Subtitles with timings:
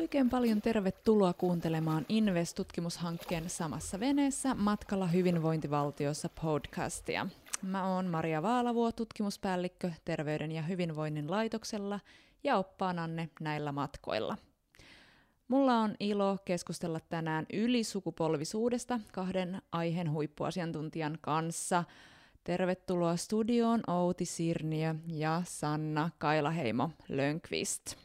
[0.00, 7.26] Oikein paljon tervetuloa kuuntelemaan Invest-tutkimushankkeen samassa veneessä matkalla hyvinvointivaltiossa podcastia.
[7.62, 12.00] Mä oon Maria Vaalavuo, tutkimuspäällikkö Terveyden ja hyvinvoinnin laitoksella
[12.44, 14.36] ja oppaananne näillä matkoilla.
[15.48, 21.84] Mulla on ilo keskustella tänään ylisukupolvisuudesta kahden aiheen huippuasiantuntijan kanssa.
[22.44, 27.96] Tervetuloa studioon Outi Sirniö ja Sanna Kailaheimo Lönkvist.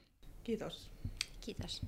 [0.43, 0.94] Kiitos.
[1.45, 1.81] Kiitos.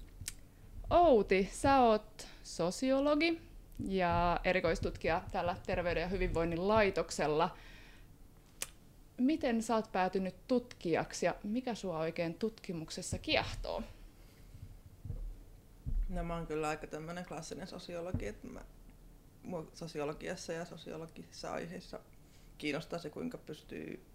[0.90, 3.42] Outi, sä oot sosiologi
[3.88, 7.58] ja erikoistutkija tällä Terveyden ja hyvinvoinnin laitoksella.
[9.18, 13.84] Miten sä oot päätynyt tutkijaksi ja mikä sua oikein tutkimuksessa kiehtoo?
[16.10, 18.62] No mä oon kyllä aika tämmönen klassinen sosiologi, että mä
[19.74, 22.00] sosiologiassa ja sosiologisissa aiheissa
[22.58, 24.06] kiinnostaa se, kuinka pystyy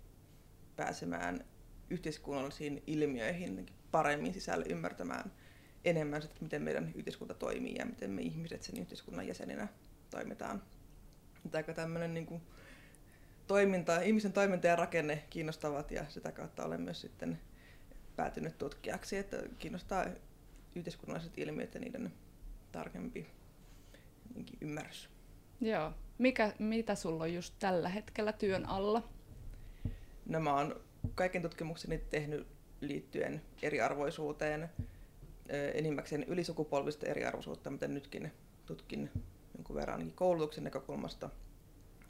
[0.76, 1.44] pääsemään
[1.90, 5.32] yhteiskunnallisiin ilmiöihin paremmin sisälle ymmärtämään
[5.84, 9.68] enemmän sitä, miten meidän yhteiskunta toimii ja miten me ihmiset sen yhteiskunnan jäseninä
[10.10, 10.62] toimitaan.
[11.52, 12.42] Aika tämmöinen niin kuin,
[13.46, 17.38] toiminta, ihmisen toiminta ja rakenne kiinnostavat ja sitä kautta olen myös sitten
[18.16, 20.06] päätynyt tutkijaksi, että kiinnostaa
[20.76, 22.12] yhteiskunnalliset ilmiöt ja niiden
[22.72, 23.26] tarkempi
[24.60, 25.10] ymmärrys.
[25.60, 25.92] Joo.
[26.18, 29.08] Mikä, mitä sulla on just tällä hetkellä työn alla?
[30.26, 30.80] No mä oon
[31.14, 32.46] kaiken tutkimukseni tehnyt
[32.82, 34.68] liittyen eriarvoisuuteen,
[35.74, 38.32] enimmäkseen ylisukupolvista eriarvoisuutta, mitä nytkin
[38.66, 39.10] tutkin
[39.54, 41.30] jonkun verran koulutuksen näkökulmasta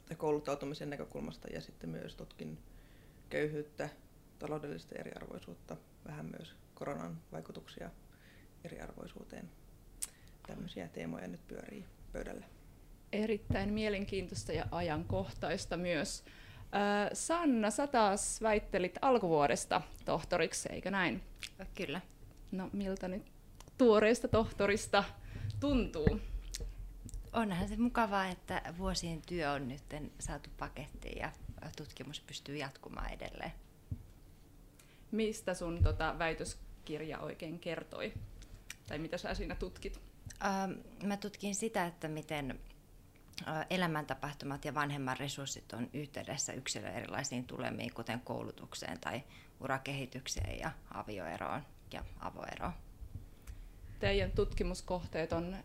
[0.09, 2.57] ja kouluttautumisen näkökulmasta ja sitten myös tutkin
[3.29, 3.89] köyhyyttä,
[4.39, 7.89] taloudellista eriarvoisuutta, vähän myös koronan vaikutuksia
[8.63, 9.49] eriarvoisuuteen.
[10.47, 12.45] Tämmöisiä teemoja nyt pyörii pöydällä.
[13.11, 16.23] Erittäin mielenkiintoista ja ajankohtaista myös.
[17.13, 21.23] Sanna, sä taas väittelit alkuvuodesta tohtoriksi, eikö näin?
[21.75, 22.01] Kyllä.
[22.51, 23.23] No miltä nyt
[23.77, 25.03] tuoreesta tohtorista
[25.59, 26.19] tuntuu?
[27.33, 29.83] Onhan se mukavaa, että vuosien työ on nyt
[30.19, 31.31] saatu pakettiin ja
[31.77, 33.51] tutkimus pystyy jatkumaan edelleen.
[35.11, 38.13] Mistä sun tota, väitöskirja oikein kertoi?
[38.87, 39.99] Tai mitä sä siinä tutkit?
[40.45, 40.71] Ähm,
[41.03, 42.59] mä tutkin sitä, että miten
[43.69, 49.23] elämäntapahtumat ja vanhemman resurssit on yhteydessä yksilön erilaisiin tulemiin, kuten koulutukseen tai
[49.59, 51.61] urakehitykseen ja avioeroon
[51.93, 52.73] ja avoeroon.
[53.99, 55.55] Teidän tutkimuskohteet on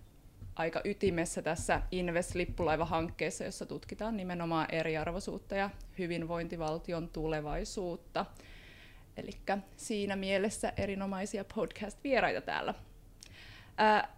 [0.56, 8.26] aika ytimessä tässä Invest-lippulaiva-hankkeessa, jossa tutkitaan nimenomaan eriarvoisuutta ja hyvinvointivaltion tulevaisuutta.
[9.16, 9.30] Eli
[9.76, 12.74] siinä mielessä erinomaisia podcast-vieraita täällä.
[13.76, 14.16] Ää,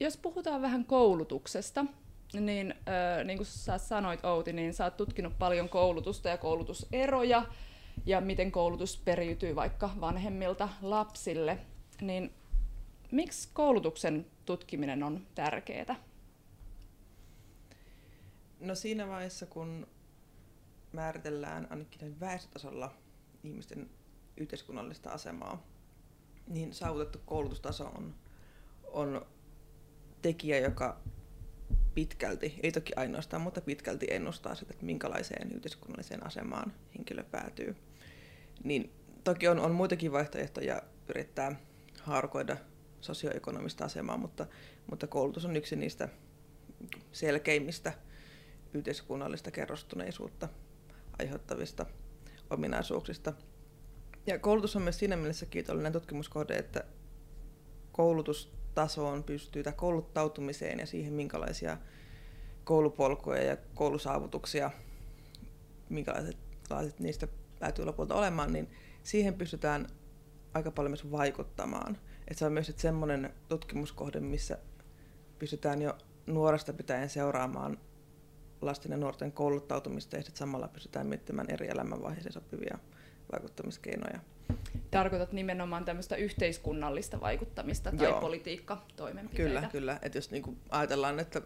[0.00, 1.84] jos puhutaan vähän koulutuksesta,
[2.32, 7.44] niin, äh, niin kuin sä sanoit Outi, niin sä oot tutkinut paljon koulutusta ja koulutuseroja
[8.06, 11.58] ja miten koulutus periytyy vaikka vanhemmilta lapsille.
[12.00, 12.32] Niin
[13.10, 15.96] miksi koulutuksen tutkiminen on tärkeää?
[18.60, 19.86] No siinä vaiheessa, kun
[20.92, 22.94] määritellään ainakin väestötasolla
[23.44, 23.90] ihmisten
[24.36, 25.62] yhteiskunnallista asemaa,
[26.46, 28.14] niin saavutettu koulutustaso on,
[28.92, 29.26] on
[30.22, 31.00] tekijä, joka
[31.94, 37.76] pitkälti, ei toki ainoastaan, mutta pitkälti ennustaa sitä, että minkälaiseen yhteiskunnalliseen asemaan henkilö päätyy.
[38.64, 38.90] Niin
[39.24, 41.60] toki on, on muitakin vaihtoehtoja yrittää
[42.02, 42.56] haarukoida
[43.00, 44.46] sosioekonomista asemaa, mutta,
[44.90, 46.08] mutta koulutus on yksi niistä
[47.12, 47.92] selkeimmistä
[48.74, 50.48] yhteiskunnallista kerrostuneisuutta
[51.18, 51.86] aiheuttavista
[52.50, 53.32] ominaisuuksista.
[54.26, 56.84] Ja koulutus on myös siinä mielessä kiitollinen tutkimuskohde, että
[57.92, 61.76] koulutus tasoon pystyy, tai kouluttautumiseen ja siihen, minkälaisia
[62.64, 64.70] koulupolkuja ja koulusaavutuksia,
[65.88, 67.28] minkälaiset niistä
[67.58, 68.70] päätyy lopulta olemaan, niin
[69.02, 69.86] siihen pystytään
[70.54, 71.98] aika paljon myös vaikuttamaan.
[72.28, 74.58] Et se on myös semmoinen tutkimuskohde, missä
[75.38, 77.78] pystytään jo nuoresta pitäen seuraamaan
[78.60, 82.78] lasten ja nuorten kouluttautumista ja samalla pystytään miettimään eri elämänvaiheeseen sopivia
[83.32, 84.20] vaikuttamiskeinoja.
[84.90, 88.20] Tarkoitat nimenomaan tämmöistä yhteiskunnallista vaikuttamista tai Joo.
[88.20, 89.52] politiikkatoimenpiteitä?
[89.52, 89.98] Kyllä, kyllä.
[90.02, 91.42] Et jos niinku ajatellaan, että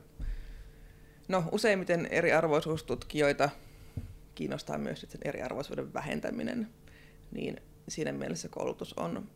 [1.28, 3.50] no, useimmiten eriarvoisuustutkijoita
[4.34, 6.68] kiinnostaa myös sen eriarvoisuuden vähentäminen,
[7.30, 9.28] niin siinä mielessä koulutus on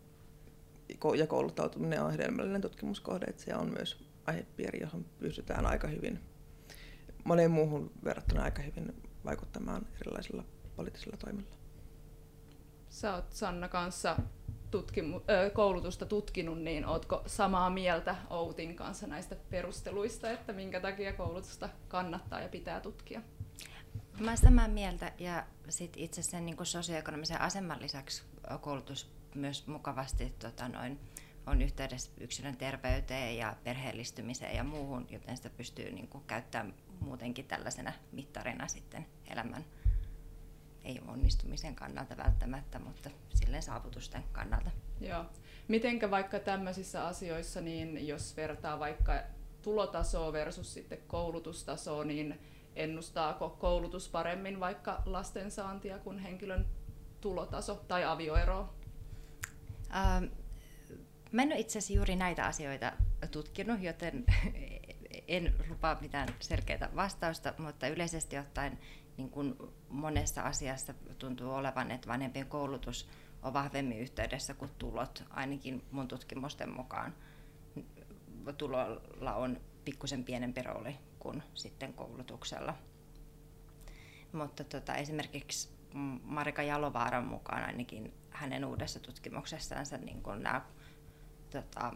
[1.16, 6.20] ja kouluttautuminen on hedelmällinen tutkimuskohde, että se on myös aihepiiri, johon pystytään aika hyvin
[7.24, 8.94] moneen muuhun verrattuna aika hyvin
[9.24, 10.44] vaikuttamaan erilaisilla
[10.76, 11.63] poliittisilla toimilla.
[12.94, 14.16] Sä oot Sanna kanssa
[14.70, 21.12] tutkimu- ö, koulutusta tutkinut, niin ootko samaa mieltä Outin kanssa näistä perusteluista, että minkä takia
[21.12, 23.22] koulutusta kannattaa ja pitää tutkia?
[24.20, 28.22] Mä samaa mieltä ja sit itse sen niin sosioekonomisen aseman lisäksi
[28.60, 31.00] koulutus myös mukavasti tota noin,
[31.46, 37.44] on yhteydessä yksilön terveyteen ja perheellistymiseen ja muuhun, joten sitä pystyy niin kuin käyttämään muutenkin
[37.44, 39.64] tällaisena mittarina sitten elämän
[40.84, 44.70] ei onnistumisen kannalta välttämättä, mutta silleen saavutusten kannalta.
[45.00, 45.24] Joo.
[45.68, 49.22] Mitenkä vaikka tämmöisissä asioissa, niin jos vertaa vaikka
[49.62, 52.40] tulotasoa versus sitten koulutustasoa, niin
[52.76, 56.66] ennustaako koulutus paremmin vaikka lastensaantia kuin henkilön
[57.20, 58.74] tulotaso tai avioeroa?
[59.94, 60.24] Ähm,
[61.32, 62.92] mä en ole itse asiassa juuri näitä asioita
[63.30, 64.24] tutkinut, joten
[65.28, 68.78] en lupaa mitään selkeää vastausta, mutta yleisesti ottaen
[69.16, 69.54] niin kuin
[69.88, 73.08] monessa asiassa tuntuu olevan, että vanhempien koulutus
[73.42, 77.14] on vahvemmin yhteydessä kuin tulot, ainakin mun tutkimusten mukaan.
[78.58, 82.74] Tulolla on pikkusen pienempi rooli kuin sitten koulutuksella.
[84.32, 85.68] Mutta tota, esimerkiksi
[86.22, 90.64] Marika Jalovaaran mukaan ainakin hänen uudessa tutkimuksessaan niin kun nämä
[91.50, 91.92] tota,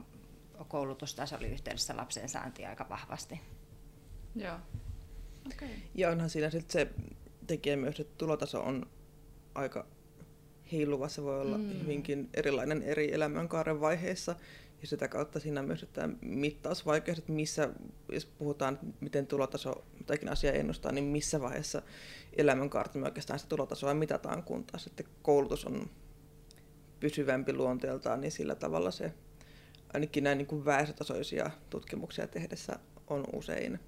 [0.69, 3.41] koulutustaso oli yhteydessä lapsen saantiin aika vahvasti.
[4.35, 4.59] Joo.
[5.55, 5.69] Okay.
[5.95, 6.89] Ja onhan siinä sitten se
[7.47, 8.87] tekee myös, että tulotaso on
[9.55, 9.87] aika
[10.73, 11.09] heiluva.
[11.09, 11.81] Se voi olla mm.
[11.81, 14.37] hyvinkin erilainen eri elämänkaaren vaiheissa.
[14.81, 17.69] Ja sitä kautta siinä myös että mittausvaikeus, että missä,
[18.12, 21.83] jos puhutaan, miten tulotaso jotakin asiaa ennustaa, niin missä vaiheessa
[22.37, 25.91] elämänkaarta me oikeastaan sitä tulotasoa mitataan, kun taas sitten koulutus on
[27.01, 29.12] pysyvämpi luonteeltaan, niin sillä tavalla se
[29.93, 33.81] ainakin näin niin kuin väestötasoisia tutkimuksia tehdessä on usein.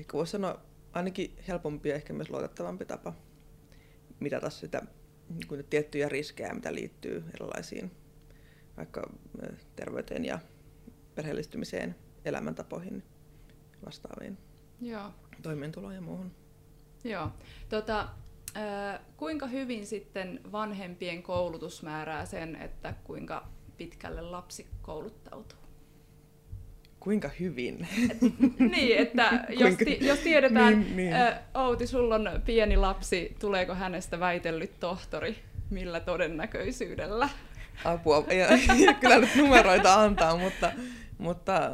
[0.00, 0.60] Ehkä voisi sanoa
[0.92, 3.12] ainakin helpompi ja ehkä myös luotettavampi tapa
[4.20, 4.82] mitata sitä
[5.28, 7.90] niin tiettyjä riskejä, mitä liittyy erilaisiin
[8.76, 9.12] vaikka
[9.76, 10.38] terveyteen ja
[11.14, 11.94] perheellistymiseen,
[12.24, 13.02] elämäntapoihin
[13.86, 14.38] vastaaviin
[14.80, 15.10] Joo.
[15.42, 16.32] toimeentuloon ja muuhun.
[17.04, 17.30] Joo.
[17.68, 18.08] Tota,
[18.56, 25.58] äh, kuinka hyvin sitten vanhempien koulutus määrää sen, että kuinka pitkälle lapsi kouluttautuu?
[27.00, 27.88] Kuinka hyvin?
[28.72, 31.12] niin, että jos, ti- jos tiedetään, niin, niin.
[31.12, 35.36] Äh, Outi, sulla on pieni lapsi, tuleeko hänestä väitellyt tohtori?
[35.70, 37.28] Millä todennäköisyydellä?
[37.84, 40.72] Apua, ei, ei kyllä nyt numeroita antaa, mutta,
[41.18, 41.70] mutta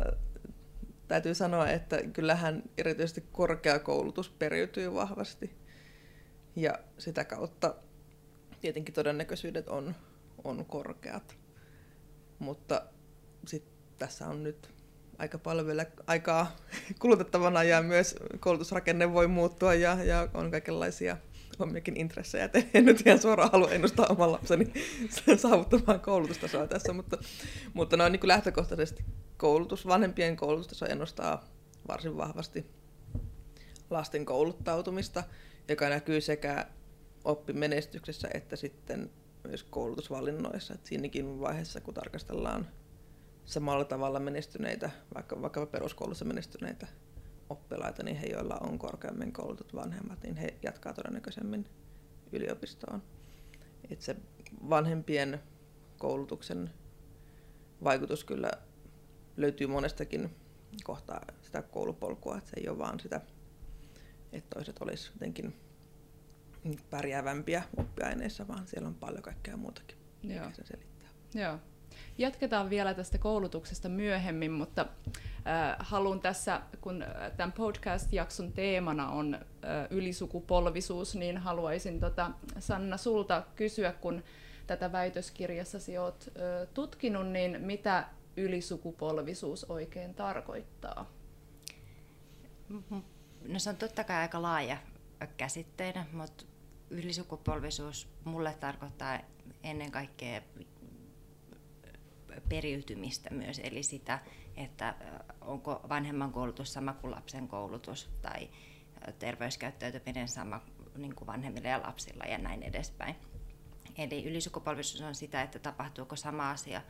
[1.09, 5.57] täytyy sanoa, että kyllähän erityisesti korkeakoulutus periytyy vahvasti.
[6.57, 7.75] Ja sitä kautta
[8.61, 9.95] tietenkin todennäköisyydet on,
[10.45, 11.37] on korkeat.
[12.39, 12.83] Mutta
[13.47, 14.76] sitten tässä on nyt
[15.19, 16.57] aika paljon vielä aikaa
[17.01, 21.17] kulutettavana ja myös koulutusrakenne voi muuttua ja, ja on kaikenlaisia
[21.59, 22.51] omiakin intressejä.
[22.75, 24.73] En nyt ihan suoraan halua ennustaa oman lapseni
[25.37, 27.19] saavuttamaan koulutustasoa tässä, mutta,
[27.75, 29.05] mutta noin niin lähtökohtaisesti
[29.37, 31.45] koulutus, vanhempien koulutustaso ennustaa
[31.89, 32.67] varsin vahvasti
[33.91, 35.23] lasten kouluttautumista,
[35.69, 36.67] joka näkyy sekä
[37.25, 39.11] oppimenestyksessä että sitten
[39.49, 40.75] myös koulutusvalinnoissa.
[40.75, 42.67] Et siinäkin vaiheessa, kun tarkastellaan
[43.47, 46.87] samalla tavalla menestyneitä, vaikka, vaikka peruskoulussa menestyneitä
[47.51, 51.67] oppilaita, niin he, joilla on korkeammin koulutut vanhemmat, niin he jatkaa todennäköisemmin
[52.33, 53.03] yliopistoon.
[53.91, 54.17] Et se
[54.71, 55.43] vanhempien
[55.99, 56.71] koulutuksen
[57.85, 58.51] vaikutus kyllä
[59.37, 60.31] löytyy monestakin
[60.85, 63.21] kohtaa sitä koulupolkua, että se ei ole vaan sitä,
[64.33, 65.57] että toiset olisi jotenkin
[66.91, 70.51] pärjäävämpiä oppiaineissa, vaan siellä on paljon kaikkea muutakin, mikä Joo.
[70.53, 71.09] se selittää.
[71.35, 71.59] Joo.
[72.19, 77.05] Jatketaan vielä tästä koulutuksesta myöhemmin, mutta äh, haluan tässä, kun
[77.37, 79.41] tämän podcast-jakson teemana on äh,
[79.91, 84.23] ylisukupolvisuus, niin haluaisin tota, Sanna sulta kysyä, kun
[84.67, 88.05] tätä väitöskirjassasi olet äh, tutkinut, niin mitä
[88.37, 91.11] ylisukupolvisuus oikein tarkoittaa?
[93.49, 94.77] No se on totta kai aika laaja
[95.37, 96.45] käsitteenä, mutta
[96.91, 99.21] ylisukupolvisuus mulle tarkoittaa
[99.63, 100.43] ennen kaikkea
[102.49, 104.19] periytymistä myös, eli sitä,
[104.57, 104.95] että
[105.41, 108.49] onko vanhemman koulutus sama kuin lapsen koulutus tai
[109.19, 110.61] terveyskäyttäytyminen sama
[110.97, 113.17] niin kuin vanhemmilla ja lapsilla ja näin edespäin.
[113.99, 116.83] Eli ylisukupolvisuus on sitä, että tapahtuuko sama asia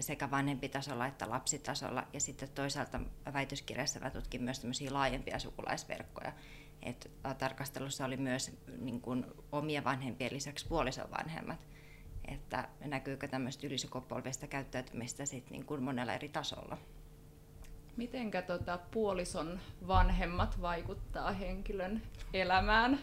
[0.00, 2.06] sekä vanhempitasolla että lapsitasolla.
[2.12, 3.00] Ja sitten toisaalta
[3.32, 6.32] väitöskirjassa mä tutkin myös laajempia sukulaisverkkoja.
[6.82, 11.66] Et tarkastelussa oli myös niin kuin, omia vanhempien lisäksi puolison vanhemmat
[12.28, 16.78] että näkyykö tämmöistä ylisukupolvista käyttäytymistä sit niin kuin monella eri tasolla.
[17.96, 22.02] Mitenkä tota puolison vanhemmat vaikuttaa henkilön
[22.32, 22.98] elämään?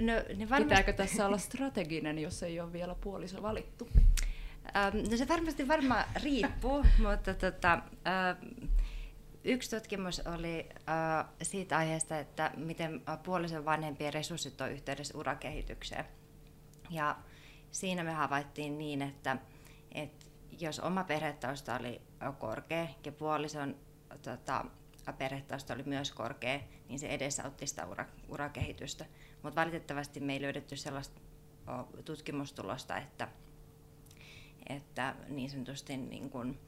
[0.00, 0.64] No, ne varmasti...
[0.64, 3.88] Pitääkö tässä olla strateginen, jos ei ole vielä puoliso valittu?
[4.76, 8.36] Ähm, no se varmasti varmaan riippuu, mutta tota, äh,
[9.44, 16.04] yksi tutkimus oli äh, siitä aiheesta, että miten puolison vanhempien resurssit on yhteydessä urakehitykseen.
[16.90, 17.16] Ja
[17.76, 19.36] siinä me havaittiin niin, että,
[19.92, 20.26] että
[20.60, 22.00] jos oma perhetausta oli
[22.38, 23.76] korkea ja puolison
[24.22, 24.64] tota,
[25.18, 29.04] perhetausta oli myös korkea, niin se edesautti sitä ura, urakehitystä.
[29.42, 31.20] Mutta valitettavasti me ei löydetty sellaista
[32.04, 33.28] tutkimustulosta, että,
[34.68, 36.58] että niin sanotusti niin kun,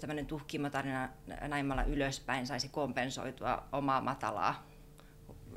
[0.00, 1.08] tämmöinen tuhkimotarina
[1.48, 4.66] naimalla ylöspäin saisi kompensoitua omaa matalaa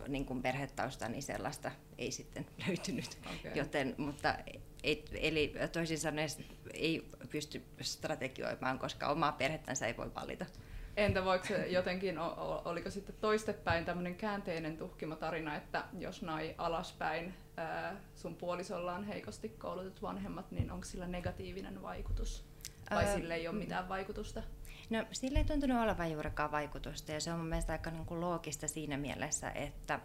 [0.07, 3.17] niin kuin perhetausta, niin sellaista ei sitten löytynyt.
[3.39, 3.51] Okay.
[3.55, 4.35] Joten, mutta
[4.83, 6.29] ei, eli toisin sanoen
[6.73, 10.45] ei pysty strategioimaan, koska omaa perhettänsä ei voi valita.
[10.97, 12.19] Entä voiko se jotenkin,
[12.65, 17.33] oliko sitten toistepäin tämmöinen käänteinen tuhkimotarina, että jos nai alaspäin,
[18.15, 22.45] sun puolisolla on heikosti koulutetut vanhemmat, niin onko sillä negatiivinen vaikutus?
[22.91, 24.43] Vai öö, sille ei ole mitään vaikutusta?
[24.89, 28.21] No sille ei tuntunut olevan juurikaan vaikutusta ja se on mun mielestä aika niin kuin
[28.21, 29.99] loogista siinä mielessä, että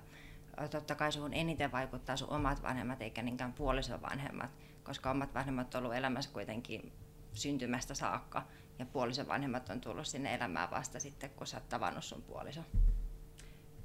[0.71, 4.51] totta kai sun eniten vaikuttaa sun omat vanhemmat eikä niinkään puolison vanhemmat,
[4.83, 6.93] koska omat vanhemmat on ollut elämässä kuitenkin
[7.33, 8.47] syntymästä saakka
[8.79, 12.61] ja puolison vanhemmat on tullut sinne elämään vasta sitten, kun sä oot tavannut sun puoliso.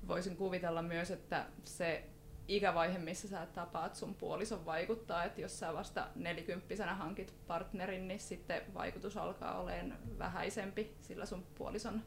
[0.08, 2.10] Voisin kuvitella myös, että se
[2.48, 8.20] ikävaihe, missä sä tapaat sun puolison vaikuttaa, että jos sä vasta nelikymppisenä hankit partnerin, niin
[8.20, 12.02] sitten vaikutus alkaa olemaan vähäisempi sillä sun puolison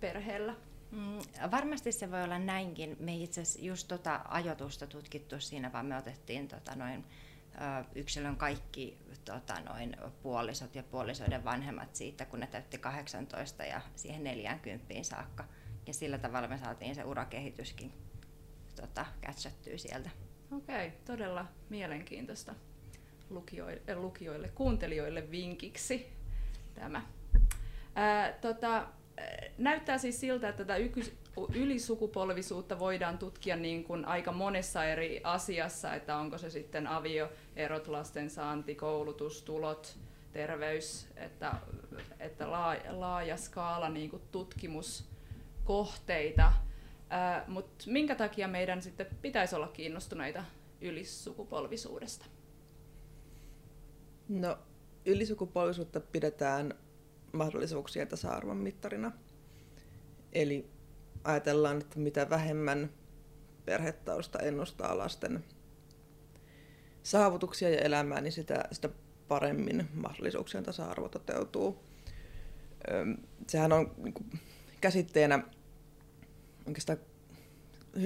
[0.00, 0.54] perheellä.
[0.90, 2.96] Mm, varmasti se voi olla näinkin.
[3.00, 7.04] Me itse asiassa just tota ajoitusta tutkittu siinä, vaan me otettiin tota noin,
[7.94, 14.24] yksilön kaikki tota noin, puolisot ja puolisoiden vanhemmat siitä, kun ne täytti 18 ja siihen
[14.24, 15.44] 40 saakka.
[15.86, 17.92] Ja sillä tavalla me saatiin se urakehityskin
[18.76, 20.10] tota, catchattyä sieltä.
[20.52, 22.54] Okei, todella mielenkiintoista
[23.30, 26.12] lukijoille, äh, lukijoille, kuuntelijoille vinkiksi
[26.74, 27.02] tämä.
[27.94, 28.86] Ää, tota,
[29.58, 30.76] näyttää siis siltä, että tätä
[31.54, 37.88] ylisukupolvisuutta voidaan tutkia niin kuin aika monessa eri asiassa, että onko se sitten avio, erot,
[37.88, 39.98] lasten saanti, koulutus, tulot,
[40.32, 41.52] terveys, että,
[42.20, 46.52] että laaja, laaja skaala niin kuin tutkimuskohteita.
[47.46, 50.44] Mutta minkä takia meidän sitten pitäisi olla kiinnostuneita
[50.80, 52.26] ylisukupolvisuudesta?
[54.28, 54.58] No,
[55.04, 56.74] ylisukupolvisuutta pidetään
[57.32, 59.12] mahdollisuuksien tasa-arvon mittarina.
[60.32, 60.70] Eli
[61.24, 62.90] ajatellaan, että mitä vähemmän
[63.64, 65.44] perhetausta ennustaa lasten
[67.02, 68.88] saavutuksia ja elämää, niin sitä, sitä
[69.28, 71.84] paremmin mahdollisuuksien tasa-arvo toteutuu.
[73.46, 74.30] Sehän on niin kuin,
[74.80, 75.44] käsitteenä
[76.66, 76.98] oikeastaan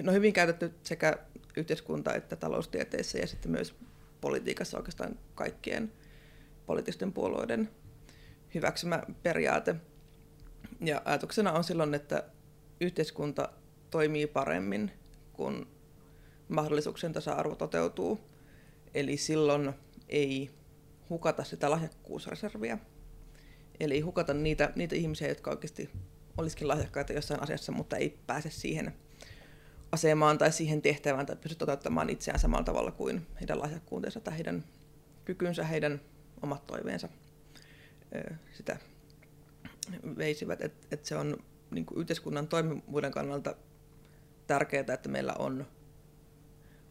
[0.03, 1.19] no hyvin käytetty sekä
[1.57, 3.75] yhteiskunta- että taloustieteissä ja sitten myös
[4.21, 5.93] politiikassa oikeastaan kaikkien
[6.67, 7.71] poliittisten puolueiden
[8.55, 9.75] hyväksymä periaate.
[10.81, 12.25] Ja ajatuksena on silloin, että
[12.81, 13.49] yhteiskunta
[13.91, 14.91] toimii paremmin,
[15.33, 15.67] kun
[16.49, 18.21] mahdollisuuksien tasa-arvo toteutuu.
[18.95, 19.73] Eli silloin
[20.09, 20.51] ei
[21.11, 22.79] hukata sitä lahjakkuusreserviä.
[23.81, 25.91] Eli hukata niitä, niitä ihmisiä, jotka oikeasti
[26.39, 28.95] olisikin lahjakkaita jossain asiassa, mutta ei pääse siihen
[29.93, 34.65] asemaan tai siihen tehtävään tai pysty toteuttamaan itseään samalla tavalla kuin heidän lahjakkuutensa tai heidän
[35.25, 36.01] kykynsä, heidän
[36.43, 37.09] omat toiveensa
[38.53, 38.77] sitä
[40.19, 40.61] veisivät.
[40.61, 41.37] Et, et se on
[41.71, 43.57] niin kuin yhteiskunnan toimivuuden kannalta
[44.47, 45.67] tärkeää, että meillä on,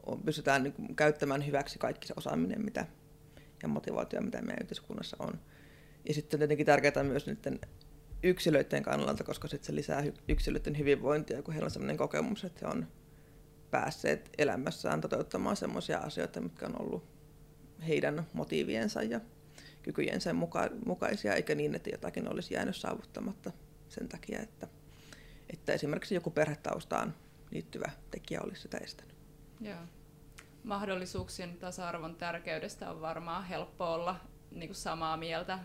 [0.06, 2.86] on pystytään niin kuin käyttämään hyväksi kaikki se osaaminen mitä,
[3.64, 5.40] ja motivaatio, mitä meidän yhteiskunnassa on.
[6.08, 7.60] Ja sitten tietenkin tärkeää myös niiden
[8.24, 12.72] yksilöiden kannalta, koska sit se lisää yksilöiden hyvinvointia, kun heillä on sellainen kokemus, että he
[12.72, 12.88] on
[13.72, 17.04] päässeet elämässään toteuttamaan sellaisia asioita, mitkä on ollut
[17.88, 19.22] heidän motiiviensa ja
[19.84, 23.52] kykyjensä muka- mukaisia, eikä niin, että jotakin olisi jäänyt saavuttamatta
[23.90, 24.68] sen takia, että,
[25.54, 27.16] että esimerkiksi joku perhetaustaan
[27.52, 29.16] liittyvä tekijä olisi sitä estänyt.
[29.62, 29.80] Joo.
[30.64, 34.20] Mahdollisuuksien tasa-arvon tärkeydestä on varmaan helppo olla
[34.52, 35.60] niin kuin samaa mieltä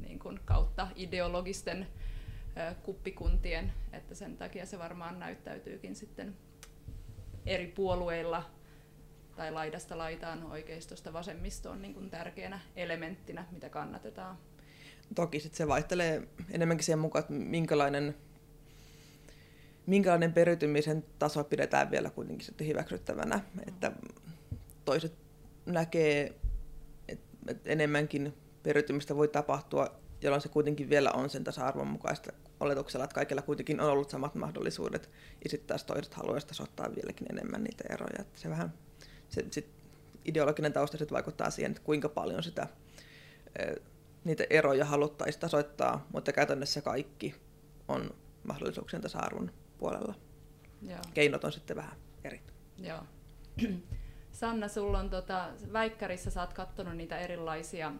[0.00, 1.86] niin kuin kautta ideologisten
[2.82, 6.36] kuppikuntien, että sen takia se varmaan näyttäytyykin sitten
[7.46, 8.50] eri puolueilla
[9.36, 14.38] tai laidasta laitaan oikeistosta vasemmistoon niin kuin tärkeänä elementtinä, mitä kannatetaan.
[15.14, 18.14] Toki sit se vaihtelee enemmänkin sen mukaan, että minkälainen,
[19.86, 23.36] minkälainen periytymisen taso pidetään vielä kuitenkin sitten hyväksyttävänä.
[23.36, 23.60] Mm.
[23.66, 23.92] Että
[24.84, 25.14] toiset
[25.66, 26.34] näkee,
[27.08, 33.14] että enemmänkin periytymistä voi tapahtua, jolloin se kuitenkin vielä on sen tasa-arvon mukaista oletuksella, että
[33.14, 35.10] kaikilla kuitenkin on ollut samat mahdollisuudet,
[35.44, 38.20] ja sitten taas toiset haluaisivat tasoittaa vieläkin enemmän niitä eroja.
[38.20, 38.72] Että se vähän,
[39.34, 39.68] se, sit
[40.24, 42.66] ideologinen tausta sit vaikuttaa siihen, että kuinka paljon sitä,
[44.24, 47.34] niitä eroja haluttaisiin tasoittaa, mutta käytännössä kaikki
[47.88, 48.14] on
[48.44, 50.14] mahdollisuuksien tasa-arvon puolella.
[50.82, 51.00] Joo.
[51.14, 52.40] Keinot on sitten vähän eri.
[52.78, 53.00] Joo.
[54.32, 57.92] Sanna, sulla on tota, Väikkärissä, sä oot katsonut niitä erilaisia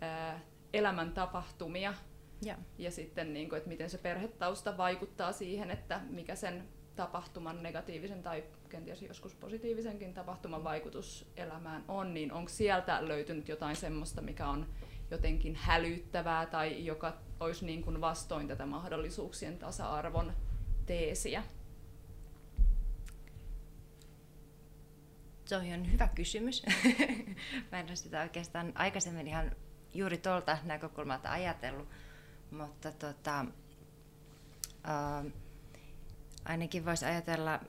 [0.00, 0.40] ää,
[0.72, 1.94] elämäntapahtumia
[2.42, 2.58] Ja.
[2.78, 6.68] ja sitten, niin kuin, että miten se perhetausta vaikuttaa siihen, että mikä sen
[7.00, 13.76] tapahtuman negatiivisen tai kenties joskus positiivisenkin tapahtuman vaikutus elämään on, niin onko sieltä löytynyt jotain
[13.76, 14.66] semmoista, mikä on
[15.10, 20.32] jotenkin hälyttävää tai joka olisi niin kuin vastoin tätä mahdollisuuksien tasa-arvon
[20.86, 21.42] teesiä?
[25.44, 26.62] Se on hyvä kysymys.
[27.72, 29.52] Mä en ole sitä oikeastaan aikaisemmin ihan
[29.94, 31.88] juuri tuolta näkökulmalta ajatellut,
[32.50, 33.46] mutta tota,
[34.84, 35.24] ää,
[36.44, 37.60] ainakin voisi ajatella,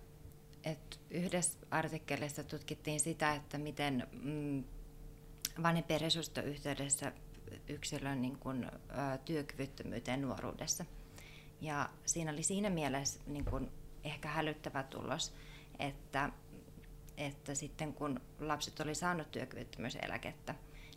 [0.64, 4.64] että yhdessä artikkelissa tutkittiin sitä, että miten mm,
[5.64, 7.12] vanhempien resurssitoyhteydessä
[7.68, 10.86] yksilön niin kuin, ä, työkyvyttömyyteen nuoruudessa.
[11.62, 13.72] Ja siinä oli siinä mielessä niin kuin,
[14.04, 15.34] ehkä hälyttävä tulos,
[15.80, 16.30] että
[17.18, 20.56] että sitten kun lapset oli saanut työkyvyttömyyseläkettä,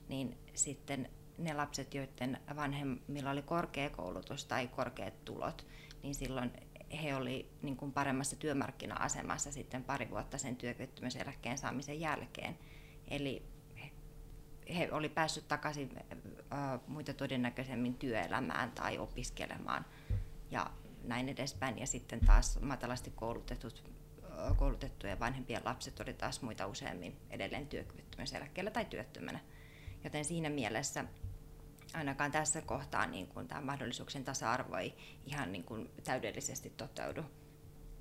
[0.08, 5.66] niin sitten ne lapset, joiden vanhemmilla oli korkeakoulutus tai korkeat tulot,
[6.02, 6.52] niin silloin
[7.02, 12.58] he oli niin kuin paremmassa työmarkkina-asemassa sitten pari vuotta sen työkyvyttömyyseläkkeen saamisen jälkeen.
[13.08, 13.42] Eli
[14.76, 15.98] he oli päässyt takaisin
[16.86, 19.86] muita todennäköisemmin työelämään tai opiskelemaan
[20.50, 20.70] ja
[21.04, 21.78] näin edespäin.
[21.78, 23.94] Ja sitten taas matalasti koulutetut
[24.56, 29.40] koulutettujen vanhempien lapset oli taas muita useammin edelleen työkyvyttömyyseläkkeellä tai työttömänä.
[30.04, 31.04] Joten siinä mielessä
[31.94, 34.94] ainakaan tässä kohtaa niin kuin tämä mahdollisuuksien tasa-arvo ei
[35.26, 37.24] ihan niin kuin täydellisesti toteudu,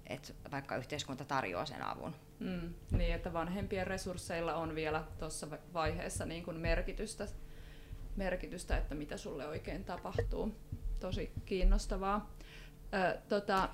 [0.08, 2.16] että vaikka yhteiskunta tarjoaa sen avun.
[2.40, 7.28] Mm, niin, että vanhempien resursseilla on vielä tuossa vaiheessa niin kuin merkitystä,
[8.16, 10.56] merkitystä, että mitä sulle oikein tapahtuu.
[11.00, 12.36] Tosi kiinnostavaa.
[12.94, 13.70] Ö, tota,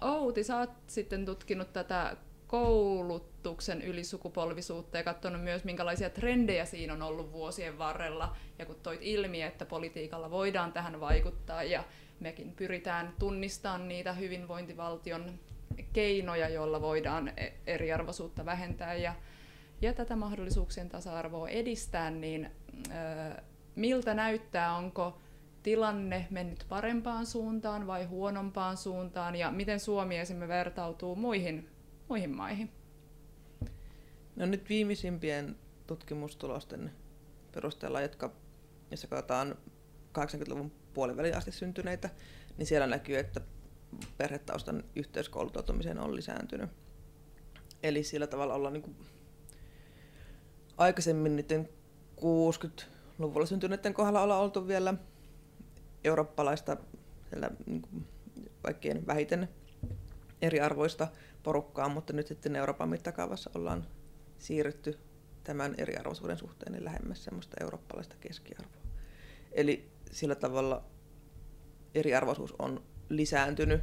[0.00, 2.16] Outi, sä oot sitten tutkinut tätä
[2.50, 8.36] koulutuksen ylisukupolvisuutta ja katsonut myös, minkälaisia trendejä siinä on ollut vuosien varrella.
[8.58, 11.84] Ja kun toit ilmi, että politiikalla voidaan tähän vaikuttaa ja
[12.20, 15.38] mekin pyritään tunnistamaan niitä hyvinvointivaltion
[15.92, 19.14] keinoja, joilla voidaan e- eriarvoisuutta vähentää ja,
[19.80, 22.50] ja tätä mahdollisuuksien tasa-arvoa edistää, niin
[22.86, 23.42] ö,
[23.74, 25.18] miltä näyttää, onko
[25.62, 31.68] tilanne mennyt parempaan suuntaan vai huonompaan suuntaan ja miten Suomi esimerkiksi vertautuu muihin,
[32.10, 32.70] muihin maihin?
[34.36, 36.92] No nyt viimeisimpien tutkimustulosten
[37.52, 38.32] perusteella, jotka,
[38.90, 39.56] jossa katsotaan
[40.18, 42.10] 80-luvun puolivälin asti syntyneitä,
[42.58, 43.40] niin siellä näkyy, että
[44.18, 46.70] perhetaustan yhteiskouluttautumiseen on lisääntynyt.
[47.82, 48.96] Eli sillä tavalla ollaan niin kuin
[50.76, 51.68] aikaisemmin niiden
[52.20, 54.94] 60-luvulla syntyneiden kohdalla ollaan oltu vielä
[56.04, 56.76] eurooppalaista
[57.28, 58.06] siellä, niin kuin,
[58.62, 59.48] kaikkein vähiten
[60.42, 61.08] eriarvoista
[61.42, 63.86] porukkaa, mutta nyt sitten Euroopan mittakaavassa ollaan
[64.38, 64.98] siirrytty
[65.44, 68.82] tämän eriarvoisuuden suhteen niin lähemmäs semmoista eurooppalaista keskiarvoa.
[69.52, 70.84] Eli sillä tavalla
[71.94, 73.80] eriarvoisuus on lisääntynyt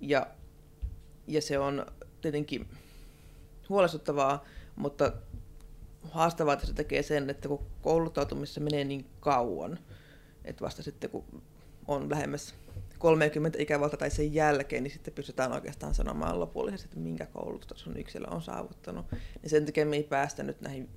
[0.00, 0.26] ja,
[1.26, 1.86] ja se on
[2.20, 2.68] tietenkin
[3.68, 4.44] huolestuttavaa,
[4.76, 5.12] mutta
[6.10, 9.78] haastavaa, että se tekee sen, että kun kouluttautumisessa menee niin kauan,
[10.44, 11.42] että vasta sitten kun
[11.88, 12.54] on lähemmäs
[12.98, 18.26] 30 ikävuotta tai sen jälkeen, niin sitten pystytään oikeastaan sanomaan lopullisesti, että minkä koulutustason yksilö
[18.30, 19.06] on saavuttanut.
[19.42, 20.88] Ja sen takia me ei päästä nyt näihin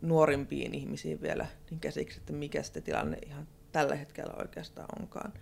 [0.00, 5.32] nuorimpiin ihmisiin vielä niin käsiksi, että mikä sitten tilanne ihan tällä hetkellä oikeastaan onkaan.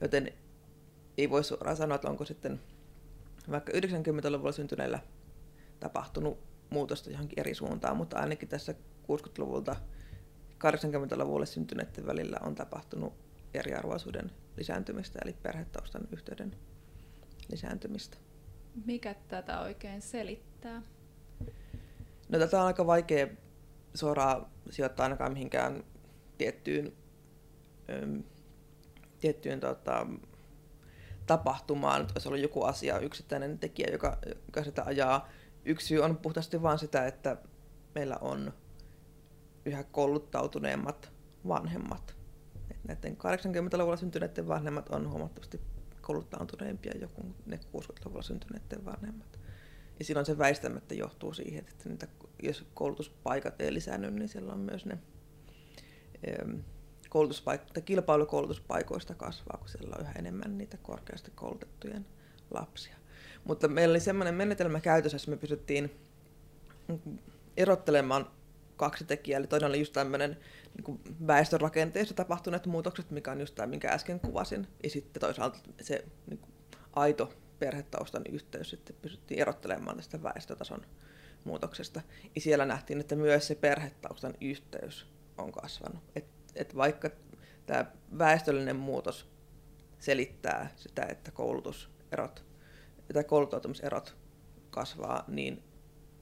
[0.00, 0.32] Joten
[1.18, 2.60] ei voi suoraan sanoa, että onko sitten
[3.50, 4.98] vaikka 90-luvulla syntyneillä
[5.80, 6.38] tapahtunut
[6.70, 8.74] muutosta johonkin eri suuntaan, mutta ainakin tässä
[9.12, 9.76] 60-luvulta
[10.54, 13.12] 80-luvulle syntyneiden välillä on tapahtunut
[13.54, 16.56] eriarvoisuuden lisääntymistä, eli perhetaustan yhteyden
[17.50, 18.16] lisääntymistä.
[18.84, 20.82] Mikä tätä oikein selittää?
[22.28, 23.26] No tätä on aika vaikea
[23.94, 25.84] suoraan sijoittaa ainakaan mihinkään
[26.38, 26.92] tiettyyn,
[28.02, 28.22] äm,
[29.20, 30.06] tiettyyn tota,
[31.26, 35.28] tapahtumaan, että olisi ollut joku asia, yksittäinen tekijä, joka, joka sitä ajaa.
[35.64, 37.36] Yksi syy on puhtaasti vain sitä, että
[37.94, 38.52] meillä on
[39.64, 41.12] yhä kouluttautuneemmat
[41.48, 42.15] vanhemmat.
[42.88, 45.60] Näiden 80-luvulla syntyneiden vanhemmat on huomattavasti
[46.00, 49.38] kouluttautuneempia joku ne 60-luvulla syntyneiden vanhemmat.
[49.98, 52.08] Ja silloin se väistämättä johtuu siihen, että niitä,
[52.42, 54.98] jos koulutuspaikat ei lisäänny, niin silloin myös ne
[57.08, 62.06] koulutuspaik- kilpailu koulutuspaikoista kasvaa, kun siellä on yhä enemmän niitä korkeasti koulutettujen
[62.50, 62.96] lapsia.
[63.44, 66.00] Mutta meillä oli sellainen menetelmä käytössä, jossa me pystyttiin
[67.56, 68.30] erottelemaan
[68.76, 69.38] kaksi tekijää.
[69.38, 70.36] Eli toinen oli just tämmöinen
[70.76, 74.66] niin väestörakenteessa tapahtuneet muutokset, mikä on just tämä, minkä äsken kuvasin.
[74.82, 76.54] Ja sitten toisaalta se niin kuin,
[76.92, 80.86] aito perhetaustan yhteys sitten pystyttiin erottelemaan tästä väestötason
[81.44, 82.00] muutoksesta.
[82.34, 85.06] Ja siellä nähtiin, että myös se perhetaustan yhteys
[85.38, 86.02] on kasvanut.
[86.16, 87.10] Et, et vaikka
[87.66, 87.86] tämä
[88.18, 89.28] väestöllinen muutos
[89.98, 92.44] selittää sitä, että koulutuserot
[93.12, 94.16] tai kouluttautumiserot
[94.70, 95.62] kasvaa, niin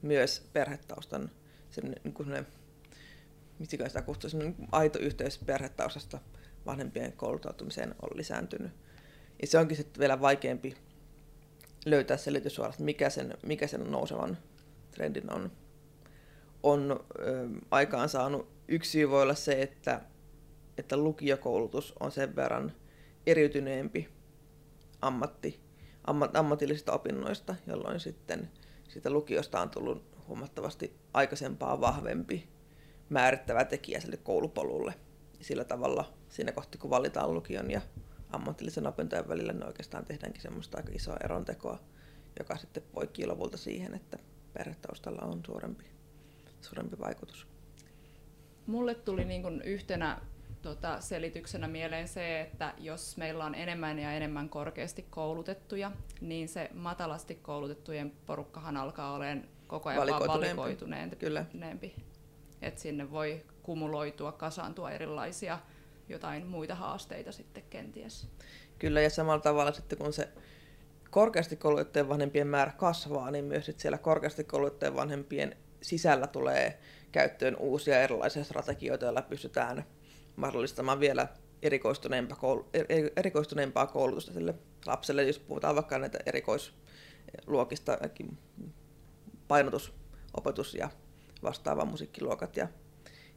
[0.01, 1.31] myös perhetaustan
[1.75, 2.45] sen, niin kuin ne,
[3.59, 6.19] mistä sitä niin aito yhteys perhetaustasta
[6.65, 8.71] vanhempien kouluttautumiseen on lisääntynyt.
[9.41, 10.75] Ja se onkin sitten vielä vaikeampi
[11.85, 14.37] löytää selitys suoraan, mikä sen, mikä sen nousevan
[14.91, 15.51] trendin on,
[16.63, 18.47] on ö, aikaan saanut.
[18.67, 20.01] Yksi syy voi olla se, että,
[20.77, 22.71] että lukiokoulutus on sen verran
[23.27, 24.09] eriytyneempi
[25.01, 25.59] ammatti,
[26.03, 28.49] ammat, ammatillisista opinnoista, jolloin sitten
[28.87, 32.49] siitä lukiosta on tullut huomattavasti aikaisempaa vahvempi
[33.09, 34.93] määrittävä tekijä sille koulupolulle.
[35.41, 37.81] Sillä tavalla siinä kohti, kun valitaan lukion ja
[38.29, 41.79] ammatillisen opintojen välillä, niin oikeastaan tehdäänkin semmoista aika isoa erontekoa,
[42.39, 44.17] joka sitten poikii lopulta siihen, että
[44.53, 45.85] perhetaustalla on suurempi,
[46.61, 47.47] suurempi vaikutus.
[48.67, 50.21] Mulle tuli niin kuin yhtenä
[50.61, 56.69] tota, selityksenä mieleen se, että jos meillä on enemmän ja enemmän korkeasti koulutettuja, niin se
[56.73, 61.15] matalasti koulutettujen porukkahan alkaa olemaan koko ajan valikoituneempi.
[61.15, 61.45] Kyllä.
[62.61, 65.59] Että sinne voi kumuloitua, kasaantua erilaisia
[66.09, 68.27] jotain muita haasteita sitten kenties.
[68.79, 70.29] Kyllä, ja samalla tavalla sitten kun se
[71.09, 76.79] korkeasti koulutettujen vanhempien määrä kasvaa, niin myös sitten siellä korkeasti koulutettujen vanhempien sisällä tulee
[77.11, 79.85] käyttöön uusia erilaisia strategioita, joilla pystytään
[80.35, 81.27] mahdollistamaan vielä
[81.61, 82.63] erikoistuneempaa, koul-
[83.15, 87.97] erikoistuneempaa koulutusta sille lapselle, jos puhutaan vaikka näitä erikoisluokista,
[89.47, 89.93] painotus,
[90.33, 90.89] opetus ja
[91.43, 92.67] vastaava musiikkiluokat ja,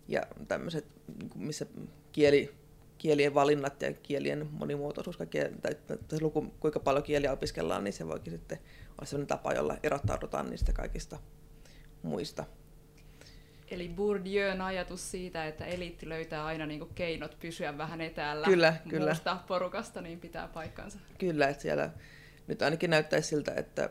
[0.09, 0.87] ja tämmöiset,
[1.19, 1.67] niin missä
[2.13, 2.55] kieli,
[2.99, 5.75] kielien valinnat ja kielien monimuotoisuus, kaikkea, tai,
[6.09, 10.51] tai luku, kuinka paljon kieliä opiskellaan, niin se voikin sitten olla sellainen tapa, jolla erottaudutaan
[10.51, 11.19] niistä kaikista
[12.03, 12.45] muista.
[13.71, 18.75] Eli Bourdieun ajatus siitä, että eliitti löytää aina niin kuin keinot pysyä vähän etäällä kyllä,
[18.89, 19.07] kyllä.
[19.07, 20.99] muusta porukasta, niin pitää paikkansa.
[21.19, 21.91] Kyllä, että siellä
[22.47, 23.91] nyt ainakin näyttäisi siltä, että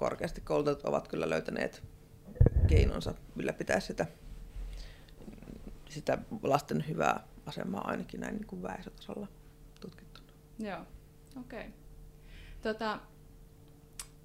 [0.00, 1.82] korkeasti koulutetut ovat kyllä löytäneet
[2.68, 4.06] keinonsa ylläpitää sitä,
[5.88, 9.26] sitä lasten hyvää asemaa ainakin näin niin kuin väestötasolla
[9.80, 10.26] tutkittuna.
[10.58, 10.80] Joo,
[11.40, 11.60] okei.
[11.60, 11.70] Okay.
[12.62, 13.00] Tota,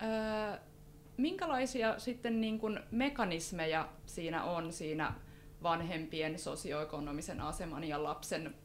[0.02, 0.58] öö,
[1.18, 5.14] minkälaisia sitten niin kuin mekanismeja siinä on siinä
[5.64, 8.56] vanhempien sosioekonomisen aseman ja lapsen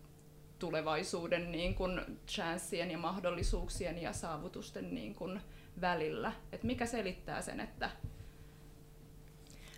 [0.59, 5.40] tulevaisuuden niin kuin chanssien ja mahdollisuuksien ja saavutusten niin kuin
[5.80, 6.33] välillä?
[6.52, 7.90] Et mikä selittää sen, että,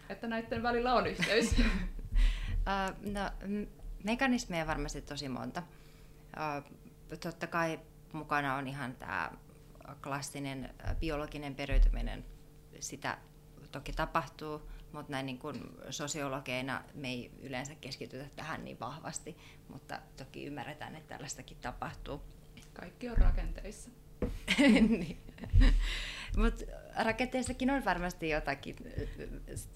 [0.08, 1.56] että näiden välillä on yhteys?
[3.14, 3.50] no,
[4.04, 5.62] mekanismeja varmasti tosi monta.
[7.22, 7.80] Totta kai
[8.12, 9.32] mukana on ihan tämä
[10.02, 12.24] klassinen biologinen periytyminen.
[12.80, 13.18] Sitä
[13.72, 19.36] toki tapahtuu, mutta näin niin kuin sosiologeina me ei yleensä keskitytä tähän niin vahvasti,
[19.68, 22.22] mutta toki ymmärretään, että tällaistakin tapahtuu.
[22.72, 23.90] Kaikki on rakenteissa.
[24.88, 25.18] niin.
[26.36, 26.64] Mutta
[27.04, 28.76] rakenteessakin on varmasti jotakin,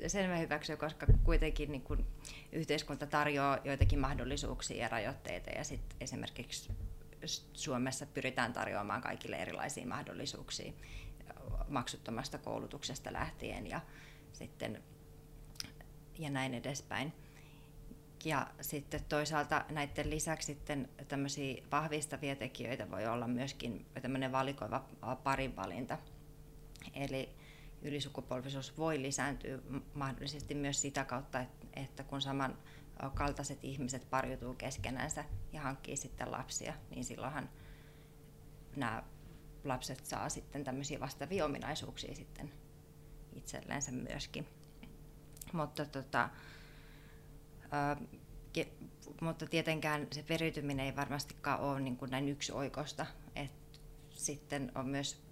[0.07, 2.07] sen mä hyväksyn, koska kuitenkin niin kun
[2.53, 6.71] yhteiskunta tarjoaa joitakin mahdollisuuksia ja rajoitteita ja sitten esimerkiksi
[7.53, 10.73] Suomessa pyritään tarjoamaan kaikille erilaisia mahdollisuuksia
[11.69, 13.81] maksuttomasta koulutuksesta lähtien ja
[14.33, 14.83] sitten
[16.19, 17.13] ja näin edespäin.
[18.25, 20.89] Ja sitten toisaalta näiden lisäksi sitten
[21.73, 24.85] vahvistavia tekijöitä voi olla myöskin tämmöinen valikoiva
[25.25, 25.99] parinvalinta.
[26.95, 27.29] Eli
[27.83, 29.59] ylisukupolvisuus voi lisääntyä
[29.95, 32.59] mahdollisesti myös sitä kautta, että kun saman
[33.15, 37.51] kaltaiset ihmiset pariutuu keskenänsä ja hankkii sitten lapsia, niin silloinhan
[38.77, 39.03] nämä
[39.65, 42.53] lapset saa sitten tämmöisiä vastaavia ominaisuuksia sitten
[43.33, 44.47] itsellensä myöskin.
[45.53, 46.29] Mutta tota,
[49.21, 53.07] mutta tietenkään se periytyminen ei varmastikaan ole niin kuin näin yksi oikosta.
[53.37, 53.51] Et
[54.11, 55.23] sitten on myös,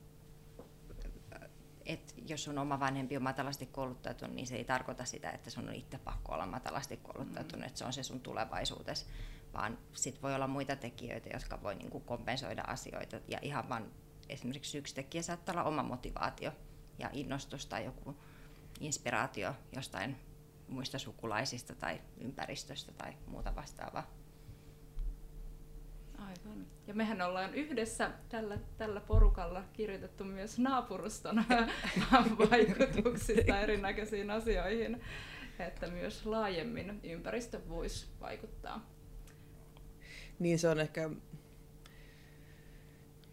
[1.87, 5.69] että jos sun oma vanhempi on matalasti kouluttautunut, niin se ei tarkoita sitä, että sun
[5.69, 7.67] on itse pakko olla matalasti kouluttautunut, mm.
[7.67, 9.07] että se on se sun tulevaisuutes,
[9.53, 13.21] vaan sit voi olla muita tekijöitä, jotka voi niin kuin kompensoida asioita.
[13.29, 13.91] Ja ihan vaan
[14.29, 16.53] esimerkiksi yksi tekijä saattaa olla oma motivaatio
[16.99, 18.17] ja innostus tai joku
[18.81, 20.17] inspiraatio jostain
[20.69, 24.11] muista sukulaisista tai ympäristöstä tai muuta vastaavaa.
[26.19, 26.67] Aivan.
[26.87, 31.45] Ja mehän ollaan yhdessä tällä, tällä porukalla kirjoitettu myös naapuruston
[32.51, 35.01] vaikutuksista erinäköisiin asioihin,
[35.59, 38.91] että myös laajemmin ympäristö voisi vaikuttaa.
[40.39, 41.11] Niin se on ehkä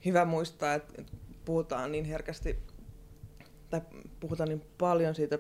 [0.06, 1.04] hyvä muistaa, että
[1.46, 2.64] puhutaan niin herkästi,
[3.70, 3.82] tai
[4.20, 5.40] puhutaan niin paljon siitä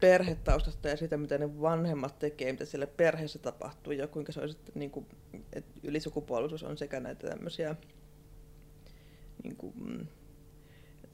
[0.00, 4.48] perhetaustasta ja siitä, mitä ne vanhemmat tekee, mitä siellä perheessä tapahtuu ja kuinka se on
[4.48, 5.06] sitten, niin kuin,
[5.52, 7.76] että ylisukupolvisuus on sekä näitä tämmöisiä
[9.42, 10.06] niin kuin, mm,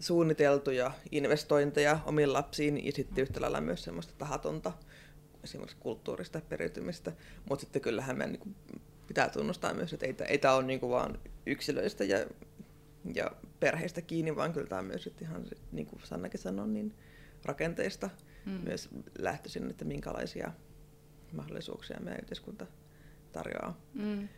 [0.00, 4.72] suunniteltuja investointeja omiin lapsiin ja sitten yhtä lailla myös semmoista tahatonta
[5.44, 7.12] esimerkiksi kulttuurista periytymistä,
[7.48, 8.56] mutta sitten kyllähän meidän niin
[9.06, 12.26] pitää tunnustaa myös, että ei, ei tämä ole niin kuin vaan yksilöistä ja,
[13.14, 16.94] ja perheistä kiinni, vaan kyllä tämä on myös ihan, niin kuin Sannakin sanoi, niin
[17.44, 18.10] rakenteista
[18.46, 18.52] mm.
[18.52, 20.52] myös lähtöisin, että minkälaisia
[21.32, 22.66] mahdollisuuksia meidän yhteiskunta
[23.32, 23.80] tarjoaa.
[23.94, 24.28] Mm.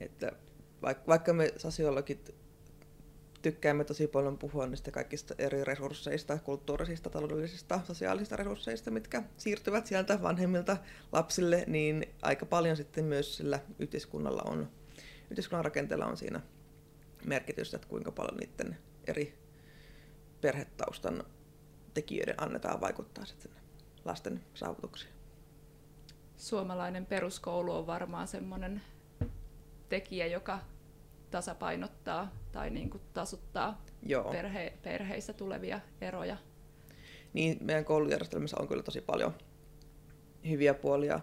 [0.00, 0.32] Että
[0.82, 2.34] vaikka, vaikka me sosiologit
[3.42, 10.22] tykkäämme tosi paljon puhua niistä kaikista eri resursseista, kulttuurisista, taloudellisista, sosiaalisista resursseista, mitkä siirtyvät sieltä
[10.22, 10.76] vanhemmilta
[11.12, 14.68] lapsille, niin aika paljon sitten myös sillä yhteiskunnalla on,
[15.30, 16.40] yhteiskunnan rakenteella on siinä
[17.24, 19.38] merkitystä, että kuinka paljon niiden eri
[20.40, 21.24] perhetaustan
[21.94, 23.50] tekijöiden annetaan vaikuttaa sitten
[24.04, 25.12] lasten saavutuksiin.
[26.36, 28.82] Suomalainen peruskoulu on varmaan semmoinen
[29.88, 30.60] tekijä, joka
[31.30, 34.30] tasapainottaa tai niin kuin tasuttaa Joo.
[34.30, 36.36] Perhe, perheissä tulevia eroja.
[37.32, 39.34] Niin, meidän koulujärjestelmässä on kyllä tosi paljon
[40.48, 41.20] hyviä puolia.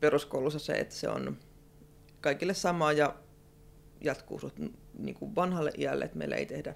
[0.00, 1.36] Peruskoulussa se, että se on
[2.20, 3.16] kaikille sama ja
[4.00, 4.58] jatkuu suht,
[4.98, 6.74] niin kuin vanhalle iälle, että meillä ei tehdä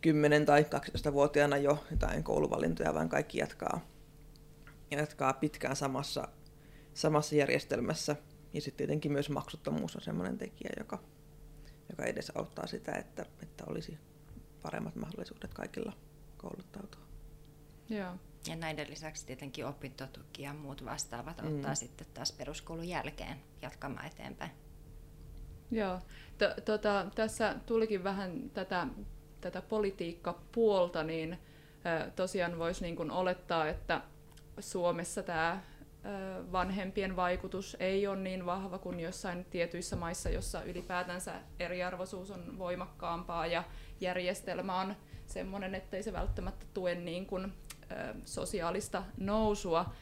[0.00, 3.80] 10 tai 12-vuotiaana jo jotain kouluvalintoja, vaan kaikki jatkaa,
[4.90, 6.28] jatkaa pitkään samassa,
[6.94, 8.16] samassa järjestelmässä.
[8.54, 10.98] Ja sitten tietenkin myös maksuttomuus on sellainen tekijä, joka
[11.88, 13.98] joka edes auttaa sitä, että, että olisi
[14.62, 15.92] paremmat mahdollisuudet kaikilla
[16.36, 17.02] kouluttautua.
[17.88, 18.14] Joo.
[18.48, 21.48] Ja näiden lisäksi tietenkin opintotuki ja muut vastaavat mm.
[21.48, 24.50] auttaa sitten taas peruskoulun jälkeen jatkamaan eteenpäin.
[25.70, 25.98] Joo.
[26.38, 28.86] T- tota, tässä tulikin vähän tätä,
[29.40, 31.38] tätä politiikkapuolta, niin
[32.16, 34.00] tosiaan voisi niin olettaa, että
[34.60, 35.62] Suomessa tämä
[36.52, 43.46] vanhempien vaikutus ei ole niin vahva kuin jossain tietyissä maissa, jossa ylipäätänsä eriarvoisuus on voimakkaampaa
[43.46, 43.64] ja
[44.00, 44.96] järjestelmä on
[45.26, 47.52] sellainen, ettei se välttämättä tue niin kuin,
[48.24, 49.92] sosiaalista nousua.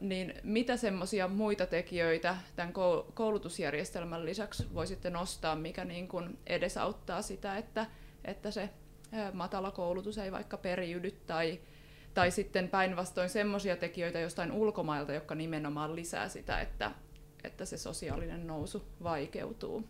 [0.00, 2.72] Niin mitä semmoisia muita tekijöitä tämän
[3.14, 7.86] koulutusjärjestelmän lisäksi voisitte nostaa, mikä niin kuin edesauttaa sitä, että,
[8.24, 8.70] että se
[9.32, 11.60] matala koulutus ei vaikka periydy tai
[12.14, 16.92] tai sitten päinvastoin semmoisia tekijöitä jostain ulkomailta, jotka nimenomaan lisää sitä, että,
[17.44, 19.84] että se sosiaalinen nousu vaikeutuu.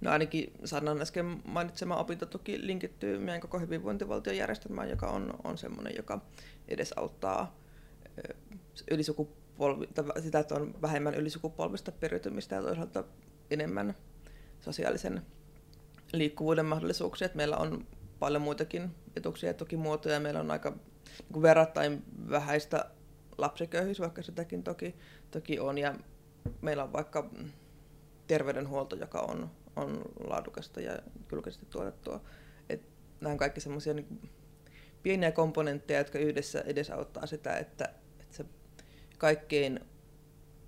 [0.00, 6.20] No ainakin Sannan äsken mainitsema opintotuki linkittyy meidän koko hyvinvointivaltiojärjestelmään, joka on, on semmoinen, joka
[6.68, 7.56] edesauttaa
[8.90, 9.88] ylisukupolvi,
[10.22, 13.04] sitä, että on vähemmän ylisukupolvista periytymistä ja toisaalta
[13.50, 13.94] enemmän
[14.60, 15.22] sosiaalisen
[16.12, 17.26] liikkuvuuden mahdollisuuksia.
[17.26, 17.86] Että meillä on
[18.18, 20.20] paljon muitakin etuksia ja tukimuotoja.
[20.20, 20.70] Meillä on aika
[21.32, 22.84] niin verrattain vähäistä
[23.38, 24.94] lapsiköyhyys, vaikka sitäkin toki,
[25.30, 25.78] toki on.
[25.78, 25.94] Ja
[26.60, 27.30] meillä on vaikka
[28.26, 30.98] terveydenhuolto, joka on, on laadukasta ja
[31.32, 32.20] julkisesti tuotettua.
[32.68, 32.82] Et
[33.20, 34.30] nämä on kaikki semmoisia niin
[35.02, 37.84] pieniä komponentteja, jotka yhdessä edesauttaa sitä, että,
[38.20, 38.44] että se
[39.18, 39.80] kaikkein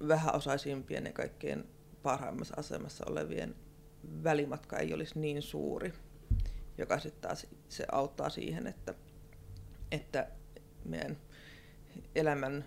[0.09, 1.65] vähäosaisimpien ja kaikkein
[2.03, 3.55] parhaimmassa asemassa olevien
[4.25, 5.93] välimatka ei olisi niin suuri,
[6.79, 8.95] joka sitten taas se auttaa siihen, että,
[9.91, 10.29] että
[10.85, 11.17] meidän
[12.15, 12.65] elämän,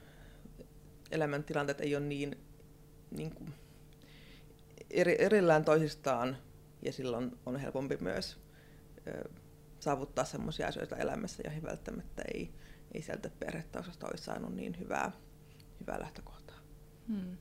[1.12, 2.38] elämäntilanteet ei ole niin,
[3.12, 3.54] niin kuin
[4.90, 6.38] eri, erillään toisistaan
[6.82, 8.38] ja silloin on helpompi myös
[9.08, 9.30] ö,
[9.80, 12.54] saavuttaa sellaisia asioita elämässä, joihin välttämättä ei,
[12.94, 15.12] ei sieltä perhetaustasta olisi saanut niin hyvää,
[15.80, 16.58] hyvää lähtökohtaa.
[17.08, 17.38] Hmm.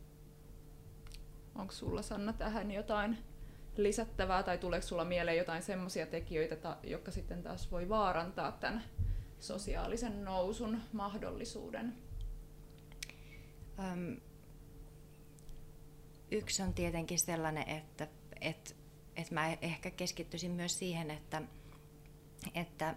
[1.55, 3.19] Onko sulla Sanna tähän jotain
[3.83, 8.85] lisättävää tai tuleeko sulla mieleen jotain semmoisia tekijöitä, jotka sitten taas voi vaarantaa tämän
[9.41, 11.95] sosiaalisen nousun mahdollisuuden?
[13.79, 14.17] Öm,
[16.31, 18.09] yksi on tietenkin sellainen, että,
[18.41, 18.75] että,
[19.17, 21.43] että mä ehkä keskittyisin myös siihen, että,
[22.55, 22.95] että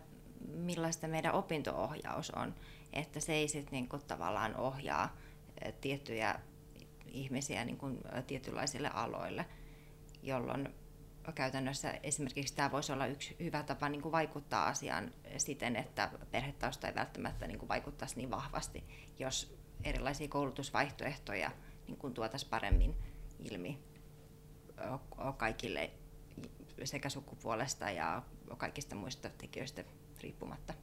[0.47, 2.55] millaista meidän opintoohjaus on.
[2.93, 5.17] Että se ei sitten niinku tavallaan ohjaa
[5.81, 6.39] tiettyjä
[7.07, 7.87] ihmisiä niinku
[8.27, 9.45] tietynlaisille aloille,
[10.27, 10.75] jolloin
[11.35, 16.87] käytännössä esimerkiksi tämä voisi olla yksi hyvä tapa niin kuin vaikuttaa asiaan siten, että perhetausta
[16.87, 18.83] ei välttämättä niin kuin vaikuttaisi niin vahvasti,
[19.19, 21.51] jos erilaisia koulutusvaihtoehtoja
[21.87, 22.95] niin kuin tuotaisiin paremmin
[23.39, 23.79] ilmi
[25.37, 25.91] kaikille
[26.83, 28.21] sekä sukupuolesta ja
[28.57, 29.83] kaikista muista tekijöistä
[30.21, 30.73] riippumatta.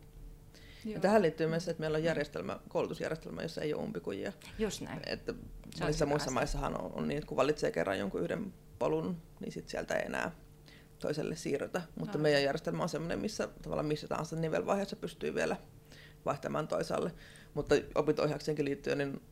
[0.84, 4.32] Ja tähän liittyy myös, että meillä on järjestelmä, koulutusjärjestelmä, jossa ei ole umpikujia.
[4.58, 5.00] Just näin.
[5.06, 5.34] Että
[5.80, 9.68] monissa muissa maissahan on, on niin, että kun valitsee kerran jonkun yhden polun, niin sit
[9.68, 10.30] sieltä ei enää
[10.98, 11.82] toiselle siirrytä.
[11.98, 12.22] Mutta no.
[12.22, 15.56] meidän järjestelmä on sellainen, missä tavallaan missä tahansa nivelvaiheessa pystyy vielä,
[16.24, 17.14] vaihtamaan toisaalle.
[17.54, 18.22] Mutta opinto
[18.62, 19.22] liittyen niin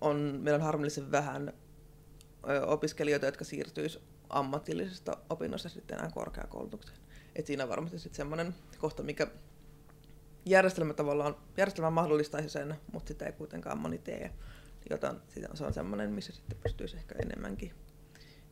[0.00, 1.52] on, meillä on harmillisen vähän
[2.66, 6.98] opiskelijoita, jotka siirtyisivät ammatillisesta opinnosta sitten enää korkeakoulutukseen.
[7.36, 9.26] Et siinä on varmasti sitten semmoinen kohta, mikä
[10.46, 14.32] järjestelmä tavallaan, järjestelmä mahdollistaisi sen, mutta sitä ei kuitenkaan moni tee.
[14.90, 15.20] Joten
[15.54, 17.72] se on semmoinen, missä sitten pystyisi ehkä enemmänkin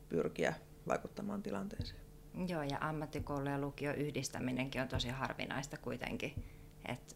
[0.09, 0.55] pyrkiä
[0.88, 2.01] vaikuttamaan tilanteeseen.
[2.49, 6.45] Joo, ja ammattikoulu ja lukio yhdistäminenkin on tosi harvinaista kuitenkin.
[6.88, 7.14] Että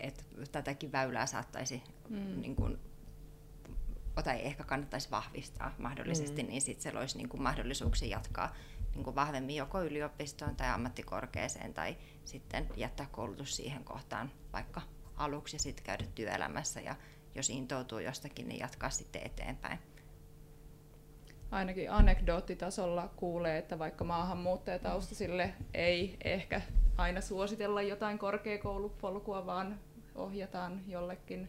[0.00, 2.40] et tätäkin väylää saattaisi mm.
[2.40, 2.78] niin kun,
[4.24, 6.48] tai ehkä kannattaisi vahvistaa mahdollisesti, mm.
[6.48, 8.54] niin sitten se olisi niin kuin mahdollisuuksia jatkaa
[8.94, 14.82] niin kuin vahvemmin joko yliopistoon tai ammattikorkeeseen tai sitten jättää koulutus siihen kohtaan vaikka
[15.16, 16.96] aluksi ja sitten käydä työelämässä ja
[17.34, 19.78] jos intoutuu jostakin, niin jatkaa sitten eteenpäin.
[21.52, 26.60] Ainakin anekdoottitasolla kuulee, että vaikka maahanmuuttajataustaisille ei ehkä
[26.96, 29.80] aina suositella jotain korkeakoulupolkua, vaan
[30.14, 31.48] ohjataan jollekin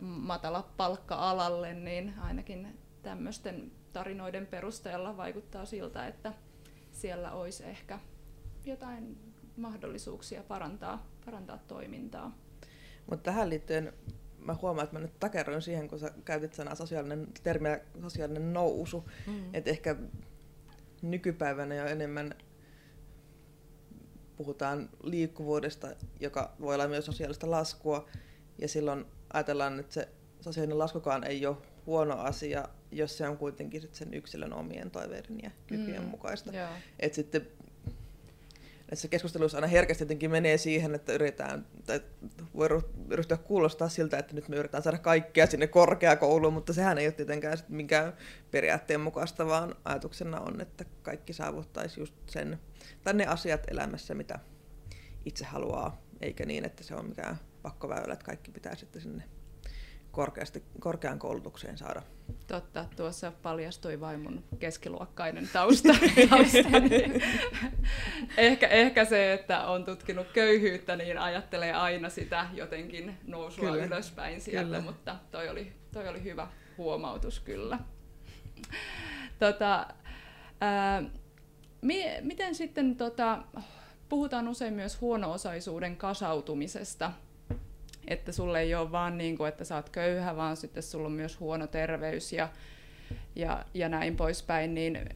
[0.00, 6.32] matala palkka-alalle, niin ainakin tämmöisten tarinoiden perusteella vaikuttaa siltä, että
[6.92, 7.98] siellä olisi ehkä
[8.64, 9.18] jotain
[9.56, 12.36] mahdollisuuksia parantaa, parantaa toimintaa.
[13.10, 13.92] Mutta tähän liittyen
[14.46, 19.08] mä huomaan, että mä nyt takerroin siihen, kun sä käytit sanaa sosiaalinen, termiä sosiaalinen nousu.
[19.26, 19.54] Mm.
[19.54, 19.96] Että ehkä
[21.02, 22.34] nykypäivänä jo enemmän
[24.36, 25.88] puhutaan liikkuvuudesta,
[26.20, 28.08] joka voi olla myös sosiaalista laskua.
[28.58, 30.08] Ja silloin ajatellaan, että se
[30.40, 31.56] sosiaalinen laskukaan ei ole
[31.86, 36.52] huono asia, jos se on kuitenkin sit sen yksilön omien toiveiden ja kykyjen mm, mukaista.
[36.98, 37.48] Et sitten
[38.90, 42.00] näissä keskusteluissa aina herkästi jotenkin menee siihen, että yritetään, tai
[42.54, 42.68] voi
[43.10, 47.12] ryhtyä kuulostaa siltä, että nyt me yritetään saada kaikkea sinne korkeakouluun, mutta sehän ei ole
[47.12, 48.12] tietenkään minkään
[48.50, 52.58] periaatteen mukaista, vaan ajatuksena on, että kaikki saavuttaisi just sen,
[53.04, 54.38] tai ne asiat elämässä, mitä
[55.24, 59.22] itse haluaa, eikä niin, että se on mikään pakkoväylä, että kaikki pitää sitten sinne
[60.16, 62.02] korkeasti, korkeaan koulutukseen saada.
[62.46, 65.88] Totta, tuossa paljastui vain mun keskiluokkainen tausta.
[68.36, 73.84] ehkä, ehkä se, että on tutkinut köyhyyttä, niin ajattelee aina sitä jotenkin nousua kyllä.
[73.84, 74.80] ylöspäin sieltä, kyllä.
[74.80, 76.48] mutta toi oli, toi oli hyvä
[76.78, 77.78] huomautus kyllä.
[79.38, 79.86] Tota,
[80.60, 81.02] ää,
[81.82, 83.42] mi, miten sitten, tota,
[84.08, 87.12] puhutaan usein myös huono-osaisuuden kasautumisesta–
[88.08, 91.12] että sulle ei ole vaan niin kuin, että sä oot köyhä, vaan sitten sulla on
[91.12, 92.48] myös huono terveys ja,
[93.36, 95.08] ja, ja näin poispäin, niin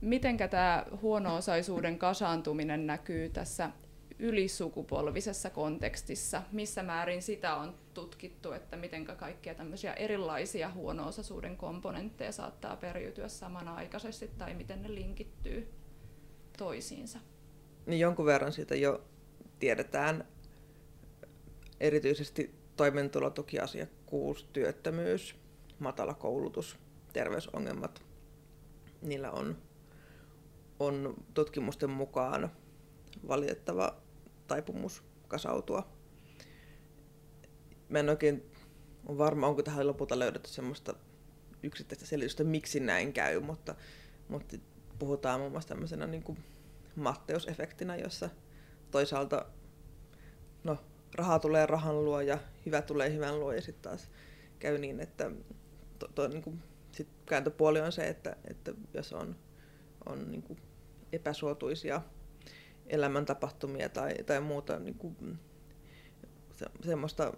[0.00, 3.70] mitenkä tämä huono-osaisuuden kasaantuminen näkyy tässä
[4.18, 6.42] ylisukupolvisessa kontekstissa?
[6.52, 14.30] Missä määrin sitä on tutkittu, että miten kaikkia tämmöisiä erilaisia huono-osaisuuden komponentteja saattaa periytyä samanaikaisesti
[14.38, 15.72] tai miten ne linkittyy
[16.58, 17.18] toisiinsa?
[17.86, 19.04] Niin jonkun verran siitä jo
[19.58, 20.24] tiedetään
[21.80, 25.36] erityisesti toimeentulotukiasiakkuus, työttömyys,
[25.78, 26.76] matala koulutus,
[27.12, 28.02] terveysongelmat,
[29.02, 29.56] niillä on,
[30.78, 32.50] on tutkimusten mukaan
[33.28, 33.96] valitettava
[34.46, 35.88] taipumus kasautua.
[37.88, 38.50] Mä en oikein
[39.06, 40.94] ole varma, onko tähän lopulta löydetty semmoista
[41.62, 43.74] yksittäistä selitystä, miksi näin käy, mutta,
[44.28, 44.56] mutta
[44.98, 46.38] puhutaan muun muassa tämmöisenä niin kuin
[46.96, 48.30] Matteusefektinä, jossa
[48.90, 49.46] toisaalta
[50.64, 50.78] no,
[51.14, 54.10] raha tulee rahan luo ja hyvä tulee hyvän luo ja sitten taas
[54.58, 55.30] käy niin, että
[55.98, 59.36] to, to, niin kuin, sit kääntöpuoli on se, että, että jos on,
[60.06, 60.58] on niin kuin
[61.12, 62.02] epäsuotuisia
[62.86, 65.38] elämäntapahtumia tai, tai muuta niin kuin,
[66.56, 67.32] se, semmoista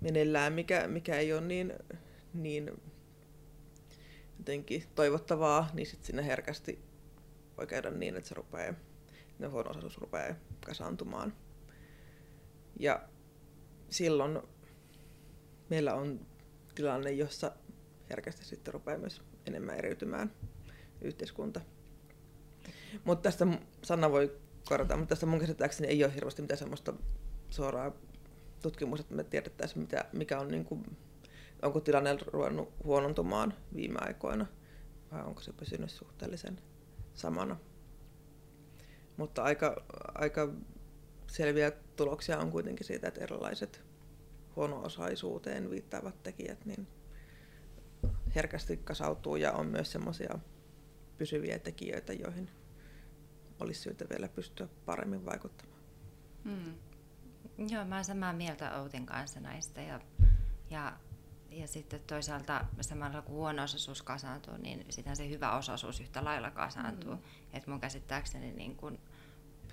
[0.00, 1.72] meneillään, mikä, mikä ei ole niin,
[2.34, 2.70] niin
[4.38, 6.78] jotenkin toivottavaa, niin sitten sinne herkästi
[7.56, 8.74] voi käydä niin, että se rupeaa,
[9.38, 10.34] ne huono rupeaa
[10.66, 11.32] kasaantumaan.
[12.80, 13.00] Ja
[13.90, 14.42] silloin
[15.68, 16.26] meillä on
[16.74, 17.52] tilanne, jossa
[18.10, 20.32] herkästi sitten rupeaa myös enemmän eriytymään
[21.00, 21.60] yhteiskunta.
[23.04, 23.46] Mutta tästä
[23.82, 26.94] Sanna voi korjata, mutta tästä mun käsittääkseni ei ole hirveästi mitään semmoista
[27.50, 27.92] suoraa
[28.62, 30.96] tutkimusta, että me tiedettäisiin, mitä, mikä on, niin kuin,
[31.62, 34.46] onko tilanne ruvennut huonontumaan viime aikoina
[35.12, 36.60] vai onko se pysynyt suhteellisen
[37.14, 37.56] samana.
[39.16, 40.48] Mutta aika, aika
[41.30, 43.84] selviä tuloksia on kuitenkin siitä, että erilaiset
[44.56, 46.86] huono-osaisuuteen viittaavat tekijät niin
[48.34, 50.38] herkästi kasautuu ja on myös semmoisia
[51.18, 52.50] pysyviä tekijöitä, joihin
[53.60, 55.80] olisi syytä vielä pystyä paremmin vaikuttamaan.
[56.44, 56.74] Hmm.
[57.68, 60.00] Joo, mä olen samaa mieltä Outin kanssa näistä ja,
[60.70, 60.96] ja,
[61.50, 66.50] ja sitten toisaalta samalla kun huono osaisuus kasaantuu, niin sitten se hyvä osaisuus yhtä lailla
[66.50, 67.14] kasaantuu.
[67.14, 67.24] Hmm.
[67.52, 68.98] Et mun käsittääkseni niin kun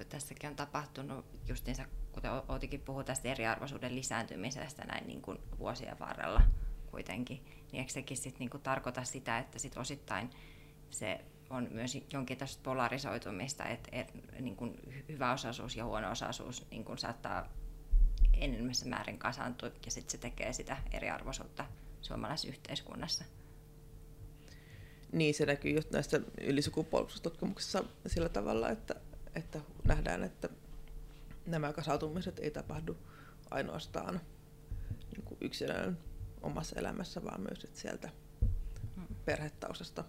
[0.06, 6.42] tässäkin on tapahtunut justiinsa, kuten Outikin puhui tästä eriarvoisuuden lisääntymisestä näin niin kuin vuosien varrella
[6.92, 10.30] kuitenkin, niin eikö sekin sit niin kuin tarkoita sitä, että sit osittain
[10.90, 11.20] se
[11.50, 14.80] on myös jonkin tästä polarisoitumista, että et, niin kuin
[15.10, 17.50] hyvä osaisuus ja huono osaisuus niin kuin saattaa
[18.34, 21.66] enemmässä määrin kasaantua ja sitten se tekee sitä eriarvoisuutta
[22.02, 23.26] suomalaisessa yhteiskunnassa.
[25.12, 28.96] Niin, se näkyy just näissä ylisukupolvisissa tutkimuksissa sillä tavalla, että,
[29.38, 30.50] että nähdään, että
[31.46, 32.98] nämä kasautumiset ei tapahdu
[33.50, 34.22] ainoastaan
[35.12, 35.98] niin kuin yksilön
[36.42, 38.10] omassa elämässä, vaan myös että sieltä
[38.96, 39.16] hmm.
[39.26, 40.04] perhetaustasta.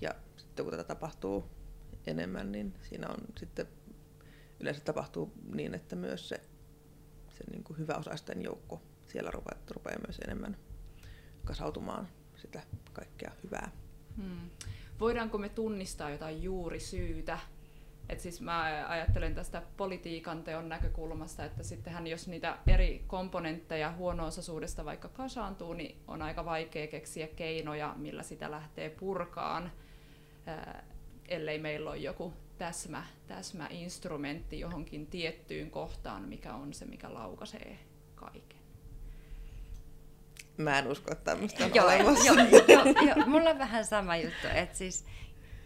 [0.00, 1.44] Ja sitten kun tätä tapahtuu
[2.06, 3.66] enemmän, niin siinä on sitten
[4.60, 6.40] yleensä tapahtuu niin, että myös se,
[7.38, 10.56] se niin kuin hyväosaisten joukko siellä rupeaa, rupeaa myös enemmän
[11.44, 13.72] kasautumaan sitä kaikkea hyvää.
[14.16, 14.50] Hmm.
[15.00, 17.38] Voidaanko me tunnistaa jotain juurisyytä?
[18.10, 24.84] Et siis mä ajattelen tästä politiikan teon näkökulmasta, että sittenhän jos niitä eri komponentteja huono-osaisuudesta
[24.84, 29.72] vaikka kasaantuu, niin on aika vaikea keksiä keinoja, millä sitä lähtee purkaan,
[31.28, 37.78] ellei meillä ole joku täsmä, täsmä instrumentti johonkin tiettyyn kohtaan, mikä on se, mikä laukaisee
[38.14, 38.60] kaiken.
[40.56, 42.26] Mä en usko, että tämmöistä on joo, olemassa.
[42.26, 42.36] Joo,
[42.68, 45.04] joo, joo, mulla on vähän sama juttu, että siis,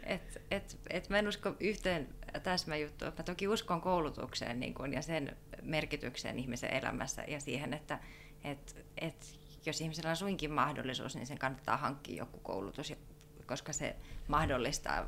[0.03, 2.09] et, et, et mä en usko yhteen
[2.41, 3.13] täsmäjuttuun.
[3.19, 7.99] Mä toki uskon koulutukseen niin kun, ja sen merkitykseen ihmisen elämässä ja siihen, että
[8.45, 12.93] et, et, jos ihmisellä on suinkin mahdollisuus, niin sen kannattaa hankkia joku koulutus,
[13.47, 13.97] koska se
[14.29, 15.07] mahdollistaa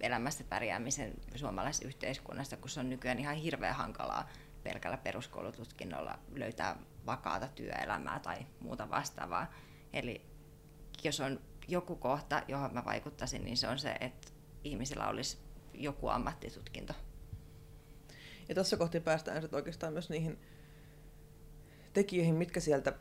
[0.00, 4.28] elämässä pärjäämisen suomalaisessa yhteiskunnassa, kun se on nykyään ihan hirveän hankalaa
[4.62, 6.76] pelkällä peruskoulututkinnolla löytää
[7.06, 9.46] vakaata työelämää tai muuta vastaavaa.
[9.92, 10.26] Eli
[11.04, 14.28] jos on joku kohta, johon mä vaikuttaisin, niin se on se, että
[14.64, 15.43] ihmisillä olisi
[15.74, 16.94] joku ammattitutkinto.
[18.48, 20.38] Ja tässä kohti päästään sitten oikeastaan myös niihin
[21.92, 22.92] tekijöihin, mitkä sieltä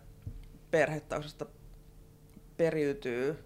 [0.72, 1.46] perhetaustasta
[2.58, 3.44] periytyy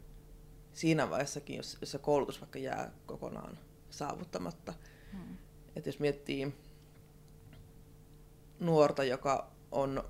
[0.73, 3.59] siinä vaiheessakin, jos, jos se koulutus vaikka jää kokonaan
[3.89, 4.73] saavuttamatta.
[5.11, 5.37] Hmm.
[5.75, 6.53] Et jos miettii
[8.59, 10.03] nuorta, joka on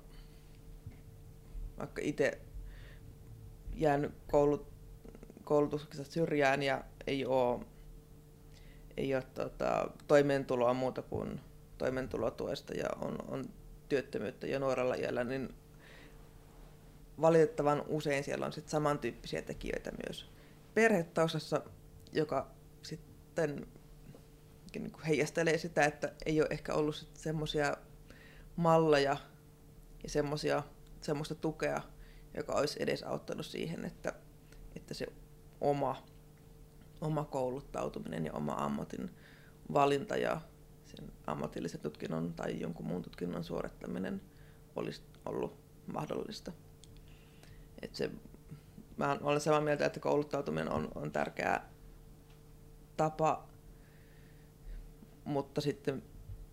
[1.78, 2.40] vaikka itse
[3.74, 4.66] jäänyt koulut,
[5.44, 7.64] koulutuksesta syrjään ja ei ole,
[8.98, 11.40] ei ole tota, toimeentuloa muuta kuin
[11.78, 13.44] toimeentulotuesta ja on, on
[13.88, 15.54] työttömyyttä jo nuorella iällä, niin
[17.20, 20.26] valitettavan usein siellä on sit samantyyppisiä tekijöitä myös.
[20.74, 21.62] Perhetaustassa,
[22.12, 22.50] joka
[22.82, 23.66] sitten
[24.74, 27.76] niin kuin heijastelee sitä, että ei ole ehkä ollut semmoisia
[28.56, 29.16] malleja
[30.02, 30.62] ja semmosia,
[31.00, 31.82] semmoista tukea,
[32.36, 34.12] joka olisi edes auttanut siihen, että,
[34.76, 35.06] että se
[35.60, 36.02] oma,
[37.00, 39.10] oma kouluttautuminen ja oma ammatin
[39.72, 40.40] valinta ja
[40.84, 44.20] sen ammatillisen tutkinnon tai jonkun muun tutkinnon suorittaminen
[44.76, 46.52] olisi ollut mahdollista.
[47.82, 48.10] Et se,
[48.96, 51.60] mä olen samaa mieltä, että kouluttautuminen on, on tärkeä
[52.96, 53.48] tapa,
[55.24, 56.02] mutta sitten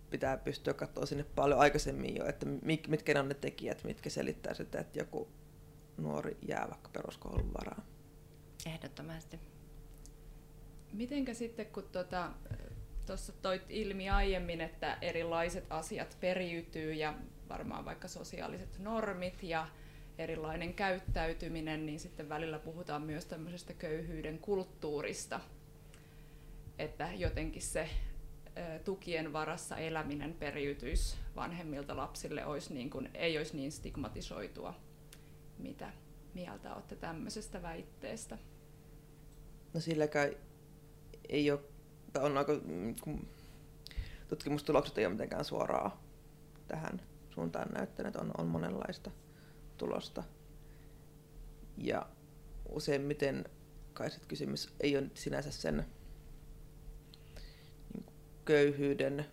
[0.10, 2.46] pitää pystyä katsoa sinne paljon aikaisemmin jo, että
[2.88, 5.28] mitkä on ne tekijät, mitkä selittää sitä, että joku
[5.98, 7.84] nuori jää vaikka peruskoulun varaan.
[8.66, 9.40] Ehdottomasti.
[10.96, 12.32] Mitenkä sitten, kun tuota,
[13.06, 17.14] tuossa toit ilmi aiemmin, että erilaiset asiat periytyy ja
[17.50, 19.68] varmaan vaikka sosiaaliset normit ja
[20.18, 25.40] erilainen käyttäytyminen, niin sitten välillä puhutaan myös tämmöisestä köyhyyden kulttuurista,
[26.80, 27.90] että jotenkin se
[28.84, 34.74] tukien varassa eläminen periytyisi vanhemmilta lapsille, olisi niin kuin, ei olisi niin stigmatisoitua.
[35.58, 35.92] Mitä
[36.34, 38.38] mieltä olette tämmöisestä väitteestä?
[39.74, 40.32] No silläkään
[41.30, 41.60] ei ole,
[42.20, 42.54] on aika,
[44.28, 46.04] tutkimustulokset ei ole mitenkään suoraa
[46.68, 49.12] tähän suuntaan näyttäneet, on, on monenlaista
[49.78, 50.24] tulosta.
[51.78, 52.06] Ja
[52.70, 53.46] useimmiten
[53.94, 55.86] kai kysymys ei ole sinänsä sen
[58.46, 59.26] köyhyyden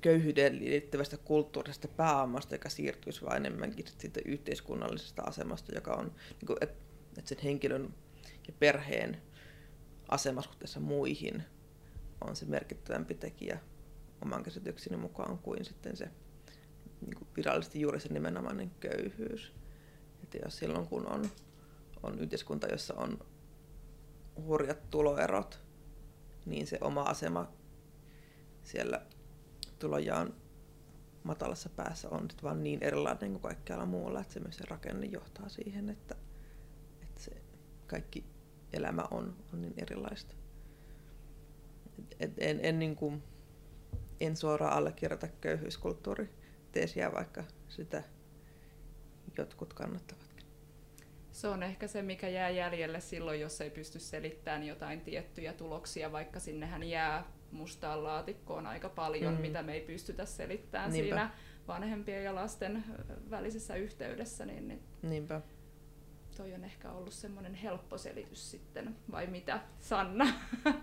[0.00, 6.56] köyhyyden liittyvästä kulttuurisesta pääomasta, joka siirtyisi vain enemmänkin siitä yhteiskunnallisesta asemasta, joka on, niin kuin,
[6.60, 6.76] että,
[7.18, 7.94] että sen henkilön
[8.48, 9.22] ja perheen
[10.08, 11.42] asema suhteessa muihin
[12.20, 13.60] on se merkittävämpi tekijä
[14.22, 16.10] oman käsitykseni mukaan kuin sitten se
[17.00, 19.52] niin kuin virallisesti juuri se nimenomainen köyhyys.
[20.22, 21.30] Että jos silloin kun on,
[22.02, 23.18] on yhteiskunta, jossa on
[24.44, 25.60] hurjat tuloerot,
[26.46, 27.52] niin se oma asema
[28.62, 29.06] siellä
[29.78, 30.34] tulojaan
[31.22, 35.06] matalassa päässä on nyt vaan niin erilainen kuin kaikkialla muulla, että se myös se rakenne
[35.06, 36.14] johtaa siihen, että,
[37.02, 37.42] että se
[37.86, 38.33] kaikki
[38.76, 40.34] elämä on, on niin erilaista.
[42.20, 43.22] Et en, en, niin kuin,
[44.20, 48.02] en suoraan allekirjoita köyhyyskulttuuriteesiä, vaikka sitä
[49.38, 50.24] jotkut kannattavat.
[51.32, 56.12] Se on ehkä se, mikä jää jäljelle silloin, jos ei pysty selittämään jotain tiettyjä tuloksia,
[56.12, 59.40] vaikka sinnehän jää mustaan laatikkoon aika paljon, mm.
[59.40, 61.08] mitä me ei pystytä selittämään Niinpä.
[61.08, 61.30] siinä
[61.68, 62.84] vanhempien ja lasten
[63.30, 64.46] välisessä yhteydessä.
[64.46, 65.40] Niin, niin Niinpä.
[66.36, 70.26] Toi on ehkä ollut semmoinen helppo selitys sitten, vai mitä Sanna?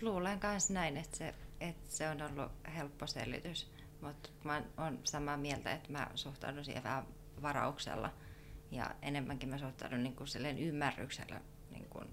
[0.00, 5.36] Luulen myös näin, että se, että se on ollut helppo selitys, mutta mä oon samaa
[5.36, 7.06] mieltä, että mä suhtaudun siihen vähän
[7.42, 8.12] varauksella
[8.70, 11.40] ja enemmänkin mä suhtaudun niin kuin ymmärryksellä
[11.70, 12.08] niin kuin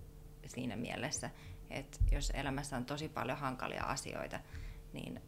[0.47, 1.29] siinä mielessä,
[1.69, 4.39] että jos elämässä on tosi paljon hankalia asioita,
[4.93, 5.21] niin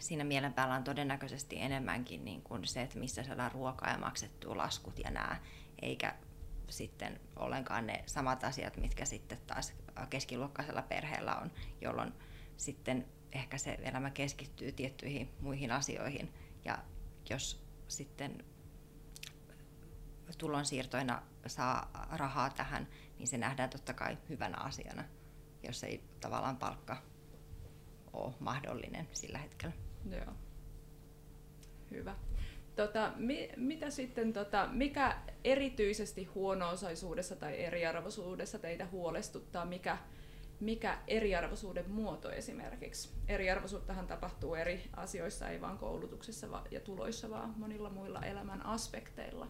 [0.00, 4.56] siinä mielen päällä on todennäköisesti enemmänkin niin kuin se, että missä saadaan ruokaa ja maksettua
[4.56, 5.40] laskut ja nämä,
[5.82, 6.14] eikä
[6.68, 9.72] sitten ollenkaan ne samat asiat, mitkä sitten taas
[10.10, 12.12] keskiluokkaisella perheellä on, jolloin
[12.56, 16.34] sitten ehkä se elämä keskittyy tiettyihin muihin asioihin.
[16.64, 16.78] Ja
[17.30, 18.44] jos sitten
[20.38, 22.88] tulonsiirtoina saa rahaa tähän,
[23.18, 25.04] niin se nähdään totta kai hyvänä asiana,
[25.62, 27.02] jos ei tavallaan palkka
[28.12, 29.85] ole mahdollinen sillä hetkellä.
[30.10, 30.32] Joo.
[31.90, 32.14] Hyvä.
[32.76, 39.98] Tota, mi, mitä sitten, tota, mikä erityisesti huono-osaisuudessa tai eriarvoisuudessa teitä huolestuttaa, mikä,
[40.60, 43.08] mikä eriarvoisuuden muoto esimerkiksi?
[43.28, 49.48] Eriarvoisuuttahan tapahtuu eri asioissa, ei vain koulutuksessa ja tuloissa, vaan monilla muilla elämän aspekteilla.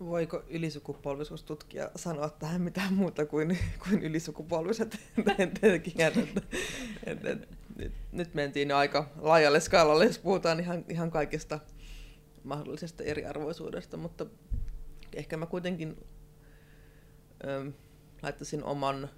[0.00, 4.98] Voiko ylisukupolvisuustutkija sanoa tähän mitään muuta kuin, kuin ylisukupolviset
[5.60, 6.14] tekijät?
[7.06, 7.36] Että,
[7.76, 11.58] nyt, nyt mentiin aika laajalle skaalalle, jos puhutaan ihan, ihan kaikista
[12.44, 14.26] mahdollisesta eriarvoisuudesta, mutta
[15.14, 16.06] ehkä mä kuitenkin
[17.44, 17.72] ö,
[18.22, 19.10] laittaisin oman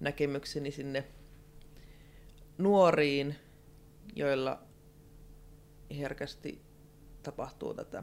[0.00, 1.04] näkemykseni sinne
[2.58, 3.36] nuoriin,
[4.16, 4.62] joilla
[5.98, 6.62] herkästi
[7.22, 8.02] tapahtuu tätä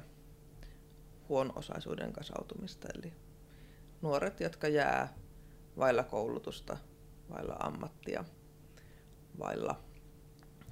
[1.30, 2.88] huono-osaisuuden kasautumista.
[2.98, 3.14] Eli
[4.02, 5.14] nuoret, jotka jää
[5.78, 6.78] vailla koulutusta,
[7.30, 8.26] vailla ammattia,
[9.40, 9.84] vailla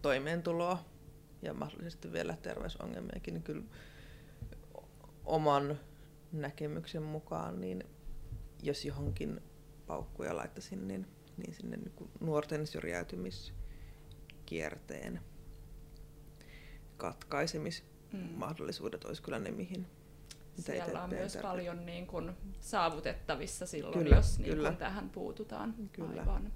[0.01, 0.85] toimeentuloa
[1.41, 3.63] ja mahdollisesti vielä terveysongelmiakin, niin kyllä
[5.25, 5.79] oman
[6.31, 7.83] näkemyksen mukaan, niin
[8.63, 9.41] jos johonkin
[9.87, 15.19] paukkuja laittaisin, niin, niin sinne niin nuorten syrjäytymiskierteen
[16.97, 19.07] katkaisemismahdollisuudet mm.
[19.07, 19.87] olisi kyllä ne, mihin,
[20.61, 24.71] siellä on myös paljon niin kuin saavutettavissa silloin, kyllä, jos niin kyllä.
[24.71, 25.75] Tähän puututaan.
[25.91, 26.21] Kyllä.
[26.21, 26.53] Aivan.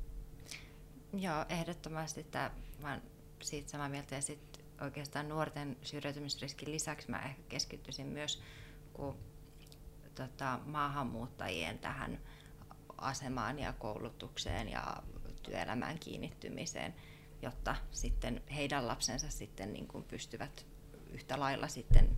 [1.13, 3.01] Joo, ehdottomasti tämä, vaan
[3.41, 4.15] siitä samaa mieltä.
[4.15, 8.41] Ja sitten oikeastaan nuorten syrjäytymisriskin lisäksi mä ehkä keskittyisin myös
[8.93, 9.17] kun,
[10.15, 12.19] tota, maahanmuuttajien tähän
[12.97, 15.03] asemaan ja koulutukseen ja
[15.43, 16.95] työelämään kiinnittymiseen,
[17.41, 20.65] jotta sitten heidän lapsensa sitten niin kuin pystyvät
[21.09, 22.17] yhtä lailla sitten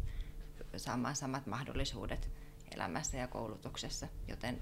[0.77, 2.29] saamaan samat mahdollisuudet
[2.75, 4.61] elämässä ja koulutuksessa, joten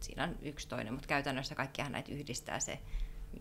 [0.00, 2.78] siinä on yksi toinen, mutta käytännössä kaikkihan näitä yhdistää se,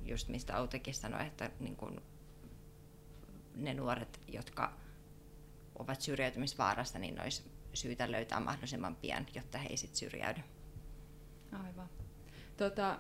[0.05, 2.01] just mistä Autekin sanoi, että niin kun
[3.55, 4.73] ne nuoret, jotka
[5.75, 10.41] ovat syrjäytymisvaarassa, niin olisi syytä löytää mahdollisimman pian, jotta he ei sitten syrjäydy.
[11.51, 11.89] Aivan.
[12.57, 12.99] Tota,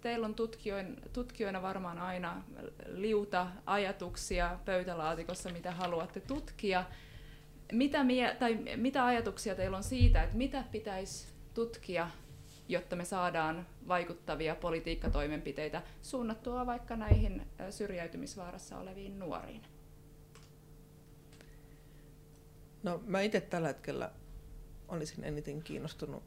[0.00, 2.44] teillä on tutkijoin, tutkijoina varmaan aina
[2.86, 6.84] liuta ajatuksia pöytälaatikossa, mitä haluatte tutkia
[7.72, 12.10] mitä, mie- tai mitä ajatuksia teillä on siitä, että mitä pitäisi tutkia,
[12.68, 19.62] jotta me saadaan vaikuttavia politiikkatoimenpiteitä suunnattua vaikka näihin syrjäytymisvaarassa oleviin nuoriin?
[22.82, 24.10] No mä itse tällä hetkellä
[24.88, 26.22] olisin eniten kiinnostunut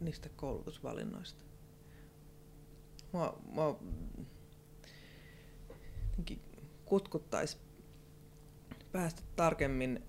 [0.00, 1.44] niistä koulutusvalinnoista.
[3.12, 3.80] Mua, mua
[6.84, 7.58] kutkuttaisi
[8.92, 10.02] päästä tarkemmin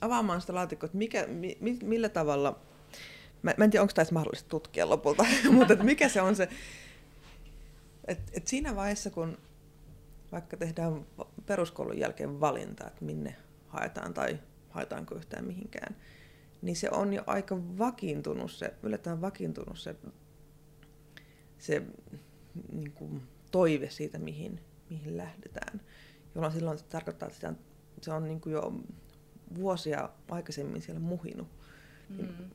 [0.00, 2.60] avaamaan sitä laatikkoa, että mikä, mi, millä tavalla,
[3.42, 6.48] mä, mä en tiedä onko tämä mahdollista tutkia lopulta, mutta että mikä se on se,
[8.08, 9.38] että et siinä vaiheessa kun
[10.32, 11.06] vaikka tehdään
[11.46, 14.38] peruskoulun jälkeen valinta, että minne haetaan tai
[14.70, 15.96] haetaanko yhtään mihinkään,
[16.62, 19.96] niin se on jo aika vakiintunut se, yllättävän vakiintunut se,
[21.58, 21.82] se
[22.72, 24.60] niin kuin toive siitä, mihin,
[24.90, 25.80] mihin lähdetään.
[26.34, 27.54] Jolloin silloin se tarkoittaa, että
[28.00, 28.72] se on niin kuin jo
[29.54, 31.48] vuosia aikaisemmin siellä muhinut.
[32.08, 32.50] Mm.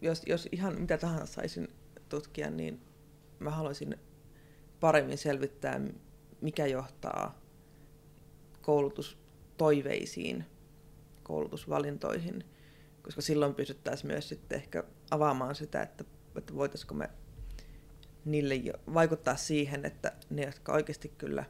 [0.00, 1.68] Jos, jos ihan mitä tahansa saisin
[2.08, 2.80] tutkia, niin
[3.38, 3.96] mä haluaisin
[4.80, 5.80] paremmin selvittää,
[6.40, 7.40] mikä johtaa
[8.62, 10.44] koulutustoiveisiin,
[11.22, 12.44] koulutusvalintoihin.
[13.02, 16.04] koska silloin pystyttäisiin myös sitten ehkä avaamaan sitä, että,
[16.36, 17.10] että voitaisiko me
[18.24, 21.44] niille jo vaikuttaa siihen, että ne, jotka oikeasti kyllä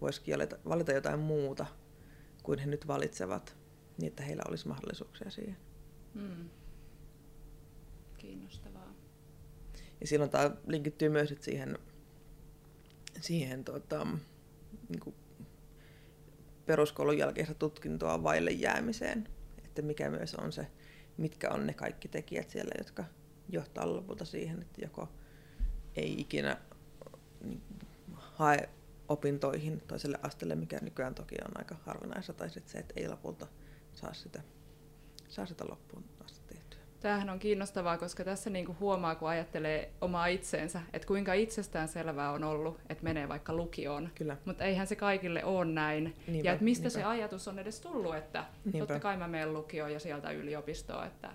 [0.00, 0.34] voisikin
[0.68, 1.66] valita jotain muuta
[2.42, 3.56] kuin he nyt valitsevat,
[3.98, 5.56] niin että heillä olisi mahdollisuuksia siihen.
[6.14, 6.50] Hmm.
[8.18, 8.94] Kiinnostavaa.
[10.00, 11.78] Ja silloin tämä linkittyy myös siihen,
[13.20, 14.06] siihen tota,
[14.88, 15.16] niin kuin
[16.66, 19.28] peruskoulun jälkeistä tutkintoa vaille jäämiseen.
[19.64, 20.66] Että mikä myös on se,
[21.16, 23.04] mitkä on ne kaikki tekijät siellä, jotka
[23.48, 25.08] johtaa lopulta siihen, että joko
[25.96, 26.56] ei ikinä
[27.44, 27.62] niin,
[28.14, 28.68] hae
[29.08, 33.46] opintoihin toiselle asteelle, mikä nykyään toki on aika harvinaista, tai sitten se, että ei lopulta
[33.94, 34.42] saa sitä,
[35.28, 36.80] saa sitä loppuun asti tehtyä.
[37.00, 42.32] Tämähän on kiinnostavaa, koska tässä niinku huomaa, kun ajattelee omaa itseensä, että kuinka itsestään selvää
[42.32, 44.08] on ollut, että menee vaikka lukioon.
[44.14, 44.36] Kyllä.
[44.44, 46.14] Mutta eihän se kaikille ole näin.
[46.26, 46.98] Niinpä, ja että mistä niinpä.
[46.98, 48.78] se ajatus on edes tullut, että niinpä.
[48.78, 51.06] totta kai mä menen lukioon ja sieltä yliopistoon.
[51.06, 51.30] Että...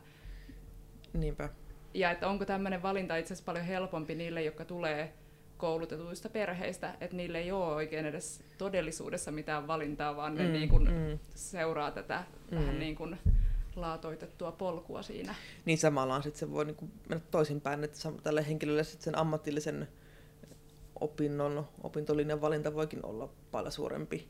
[1.13, 1.49] Niinpä.
[1.93, 5.13] Ja että onko tämmöinen valinta itse asiassa paljon helpompi niille, jotka tulee
[5.57, 10.69] koulutetuista perheistä, että niille ei ole oikein edes todellisuudessa mitään valintaa, vaan ne mm, niin
[10.69, 11.19] kuin mm.
[11.35, 12.57] seuraa tätä mm.
[12.57, 13.17] vähän niin kuin
[13.75, 15.35] laatoitettua polkua siinä.
[15.65, 19.87] Niin samalla sitten se voi niin kuin mennä toisinpäin, että tälle henkilölle sit sen ammatillisen
[20.99, 24.29] opinnon, opintolinjan valinta voikin olla paljon suurempi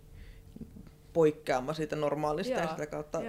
[1.13, 3.21] poikkeama siitä normaalista Jaa, ja sitä kautta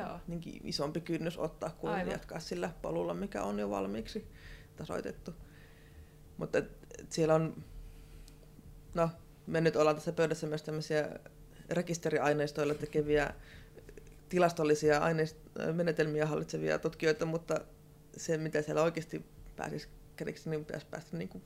[0.65, 2.13] isompi kynnys ottaa kuin Aivan.
[2.13, 4.29] jatkaa sillä polulla, mikä on jo valmiiksi
[4.77, 5.35] tasoitettu.
[6.37, 7.65] Mutta et, et siellä on,
[8.95, 9.11] no
[9.47, 11.09] me nyt ollaan tässä pöydässä myös tämmöisiä
[11.71, 13.35] rekisteriaineistoilla tekeviä
[14.29, 17.61] tilastollisia aineist- menetelmiä hallitsevia tutkijoita, mutta
[18.17, 19.25] se, mitä siellä oikeasti
[19.57, 21.43] pääsisi kädiksi, niin pitäisi päästä niin kuin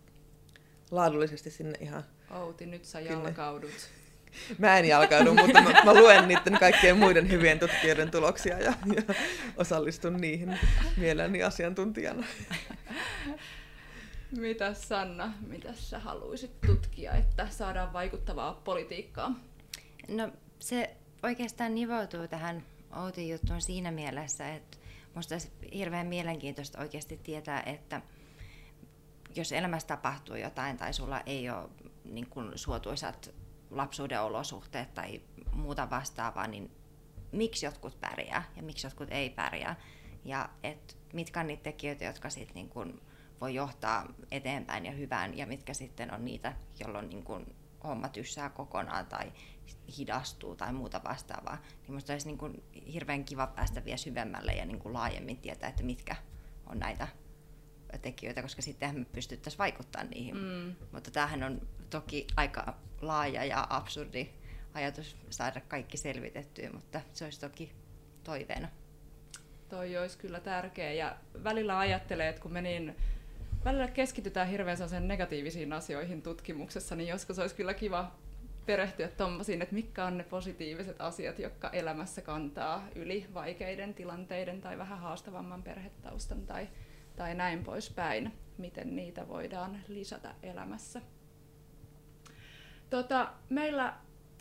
[0.90, 2.05] laadullisesti sinne ihan...
[2.30, 3.70] Outi, nyt sä jalkaudut.
[4.59, 9.14] Mä en jalkaudu, mutta mä, mä luen niiden kaikkien muiden hyvien tutkijoiden tuloksia ja, ja
[9.57, 10.59] osallistun niihin
[10.97, 12.26] mielelläni asiantuntijana.
[14.36, 19.34] Mitä Sanna, mitä sä haluaisit tutkia, että saadaan vaikuttavaa politiikkaa?
[20.08, 20.28] No
[20.58, 22.64] se oikeastaan nivoutuu tähän
[22.96, 24.78] Outin juttuun siinä mielessä, että
[25.14, 28.02] minusta olisi hirveän mielenkiintoista oikeasti tietää, että
[29.34, 31.68] jos elämässä tapahtuu jotain tai sulla ei ole
[32.04, 33.34] niin kuin suotuisat
[33.70, 35.20] lapsuuden olosuhteet tai
[35.52, 36.70] muuta vastaavaa, niin
[37.32, 39.76] miksi jotkut pärjää ja miksi jotkut ei pärjää.
[40.24, 42.70] Ja et mitkä on niitä tekijöitä, jotka sit niin
[43.43, 47.47] voi johtaa eteenpäin ja hyvään ja mitkä sitten on niitä, jolloin niin kun
[47.84, 49.32] homma tyssää kokonaan tai
[49.99, 51.57] hidastuu tai muuta vastaavaa.
[51.57, 52.62] Niin minusta olisi niin kun
[52.93, 56.16] hirveän kiva päästä vielä syvemmälle ja niin kun laajemmin tietää, että mitkä
[56.66, 57.09] on näitä
[58.03, 60.36] tekijöitä, koska sittenhän me pystyttäisiin vaikuttamaan niihin.
[60.36, 60.74] Mm.
[60.93, 64.30] Mutta tämähän on toki aika laaja ja absurdi
[64.74, 67.72] ajatus saada kaikki selvitettyä, mutta se olisi toki
[68.24, 68.68] toiveena.
[69.68, 72.97] Toi olisi kyllä tärkeä ja välillä ajattelee, että kun me niin
[73.64, 78.12] välillä keskitytään hirveän sen negatiivisiin asioihin tutkimuksessa, niin joskus olisi kyllä kiva
[78.66, 84.78] perehtyä tuommoisiin, että mitkä on ne positiiviset asiat, jotka elämässä kantaa yli vaikeiden tilanteiden tai
[84.78, 86.68] vähän haastavamman perhetaustan tai,
[87.16, 91.00] tai näin poispäin, miten niitä voidaan lisätä elämässä.
[92.90, 93.94] Tota, meillä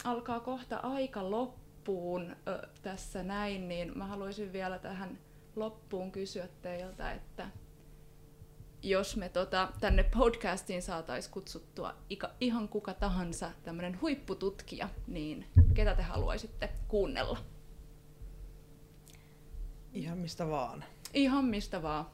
[0.03, 5.19] alkaa kohta aika loppuun ö, tässä näin, niin mä haluaisin vielä tähän
[5.55, 7.47] loppuun kysyä teiltä, että
[8.83, 11.95] jos me tota, tänne podcastiin saataisiin kutsuttua
[12.39, 17.37] ihan kuka tahansa tämmöinen huippututkija, niin ketä te haluaisitte kuunnella?
[19.93, 20.83] Ihan mistä vaan.
[21.13, 22.05] Ihan mistä vaan.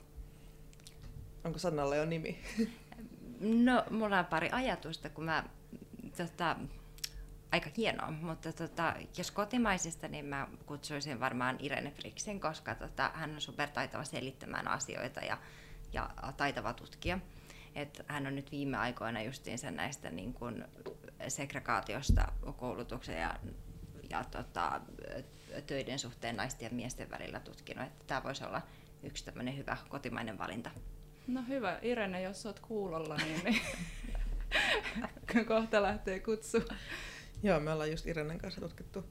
[1.43, 2.39] Onko Sannalla jo nimi?
[3.39, 5.43] No, mulla on pari ajatusta, kun mä
[6.17, 6.55] tota,
[7.51, 13.35] aika hienoa, mutta tota, jos kotimaisista, niin mä kutsuisin varmaan Irene Friksin, koska tota, hän
[13.35, 15.37] on supertaitava selittämään asioita ja,
[15.93, 17.19] ja taitava tutkija.
[17.75, 20.65] Et hän on nyt viime aikoina justiinsa näistä niin kun,
[21.27, 23.35] segregaatiosta koulutuksen ja,
[24.09, 24.81] ja tota,
[25.67, 27.87] töiden suhteen naisten ja miesten välillä tutkinut.
[27.87, 28.61] Että tämä voisi olla
[29.03, 30.69] yksi tämmöinen hyvä kotimainen valinta.
[31.27, 33.61] No hyvä, Irene, jos olet kuulolla, niin, niin
[35.47, 36.57] kohta lähtee kutsu.
[37.43, 39.03] Joo, me ollaan just Irenen kanssa tutkittu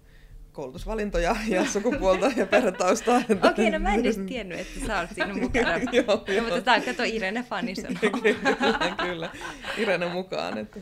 [0.56, 3.16] koulutusvalintoja ja sukupuolta ja perhetaustaa.
[3.16, 5.76] Okei, okay, no mä en edes tiennyt, että sä olet siinä mukana.
[5.92, 6.42] joo, joo.
[6.42, 9.30] Mutta tää on kato Irene fani kyllä, kyllä.
[9.78, 10.80] Irene mukaan, että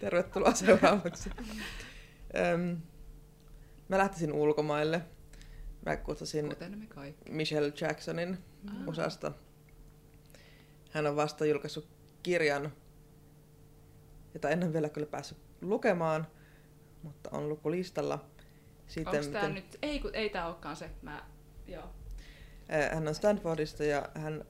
[0.00, 1.30] tervetuloa seuraavaksi.
[2.54, 2.76] Öm,
[3.88, 5.00] mä lähtisin ulkomaille.
[5.86, 6.56] Mä kutsusin
[7.28, 8.88] Michelle Jacksonin ah.
[8.88, 9.32] osasta.
[10.90, 11.88] Hän on vasta julkaissut
[12.22, 12.72] kirjan
[14.34, 16.26] jota en ole vielä kyllä päässyt lukemaan,
[17.02, 18.24] mutta on lukulistalla.
[18.88, 19.54] Siitä, Onko tämä miten...
[19.54, 21.22] nyt, ei, kun, ei tämä olekaan se, mä,
[21.66, 21.90] joo.
[22.92, 24.44] Hän on Stanfordista ja hän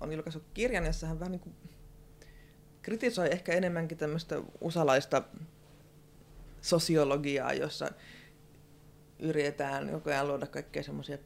[0.00, 1.54] on julkaissut kirjan, jossa hän vähän niin kuin
[2.82, 5.22] kritisoi ehkä enemmänkin tämmöistä usalaista
[6.60, 7.88] sosiologiaa, jossa
[9.18, 11.18] yritetään koko ajan luoda kaikkea semmoisia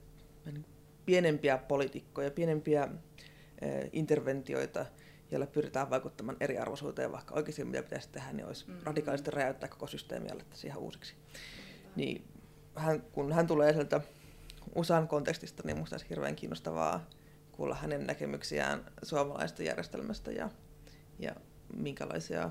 [0.45, 0.65] niin
[1.07, 2.89] pienempiä poliitikkoja, pienempiä
[3.93, 4.87] interventioita,
[5.31, 8.77] joilla pyritään vaikuttamaan eriarvoisuuteen, vaikka oikeasti mitä pitäisi tehdä, niin olisi mm.
[8.85, 11.15] radikaalisti räjäyttää koko systeemiä ja ihan uusiksi.
[11.97, 12.25] Niin
[12.77, 14.01] hän, kun hän tulee sieltä
[14.75, 17.07] USAn kontekstista, niin minusta olisi hirveän kiinnostavaa
[17.53, 20.51] kuulla hänen näkemyksiään suomalaisesta järjestelmästä ja,
[21.19, 21.35] ja
[21.77, 22.51] minkälaisia,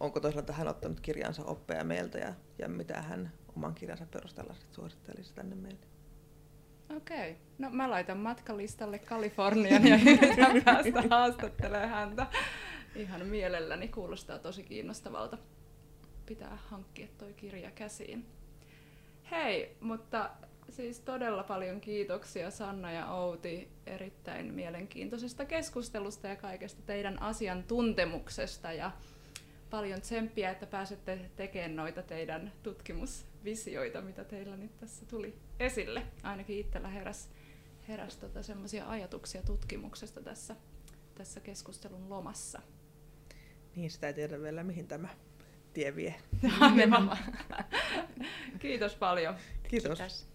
[0.00, 5.34] onko toisaalta hän ottanut kirjansa oppeja meiltä ja, ja mitä hän oman kirjansa perusteella suosittelisi
[5.34, 5.86] tänne meille.
[6.96, 7.30] Okei.
[7.30, 7.42] Okay.
[7.58, 12.26] No mä laitan matkalistalle Kalifornian ja yritän päästä haastattelemaan häntä.
[12.96, 15.38] Ihan mielelläni kuulostaa tosi kiinnostavalta.
[16.26, 18.26] Pitää hankkia toi kirja käsiin.
[19.30, 20.30] Hei, mutta
[20.70, 28.92] siis todella paljon kiitoksia Sanna ja Outi erittäin mielenkiintoisesta keskustelusta ja kaikesta teidän asiantuntemuksesta ja
[29.70, 36.02] paljon tsemppiä, että pääsette tekemään noita teidän tutkimusvisioita, mitä teillä nyt tässä tuli esille.
[36.22, 37.30] Ainakin itsellä heräs,
[37.88, 40.56] heräs tota semmoisia ajatuksia tutkimuksesta tässä,
[41.14, 42.62] tässä keskustelun lomassa.
[43.76, 45.08] Niin, sitä ei tiedä vielä, mihin tämä
[45.74, 46.14] tie vie.
[48.58, 49.34] Kiitos paljon.
[49.68, 49.98] Kiitos.
[49.98, 50.33] Kiitos.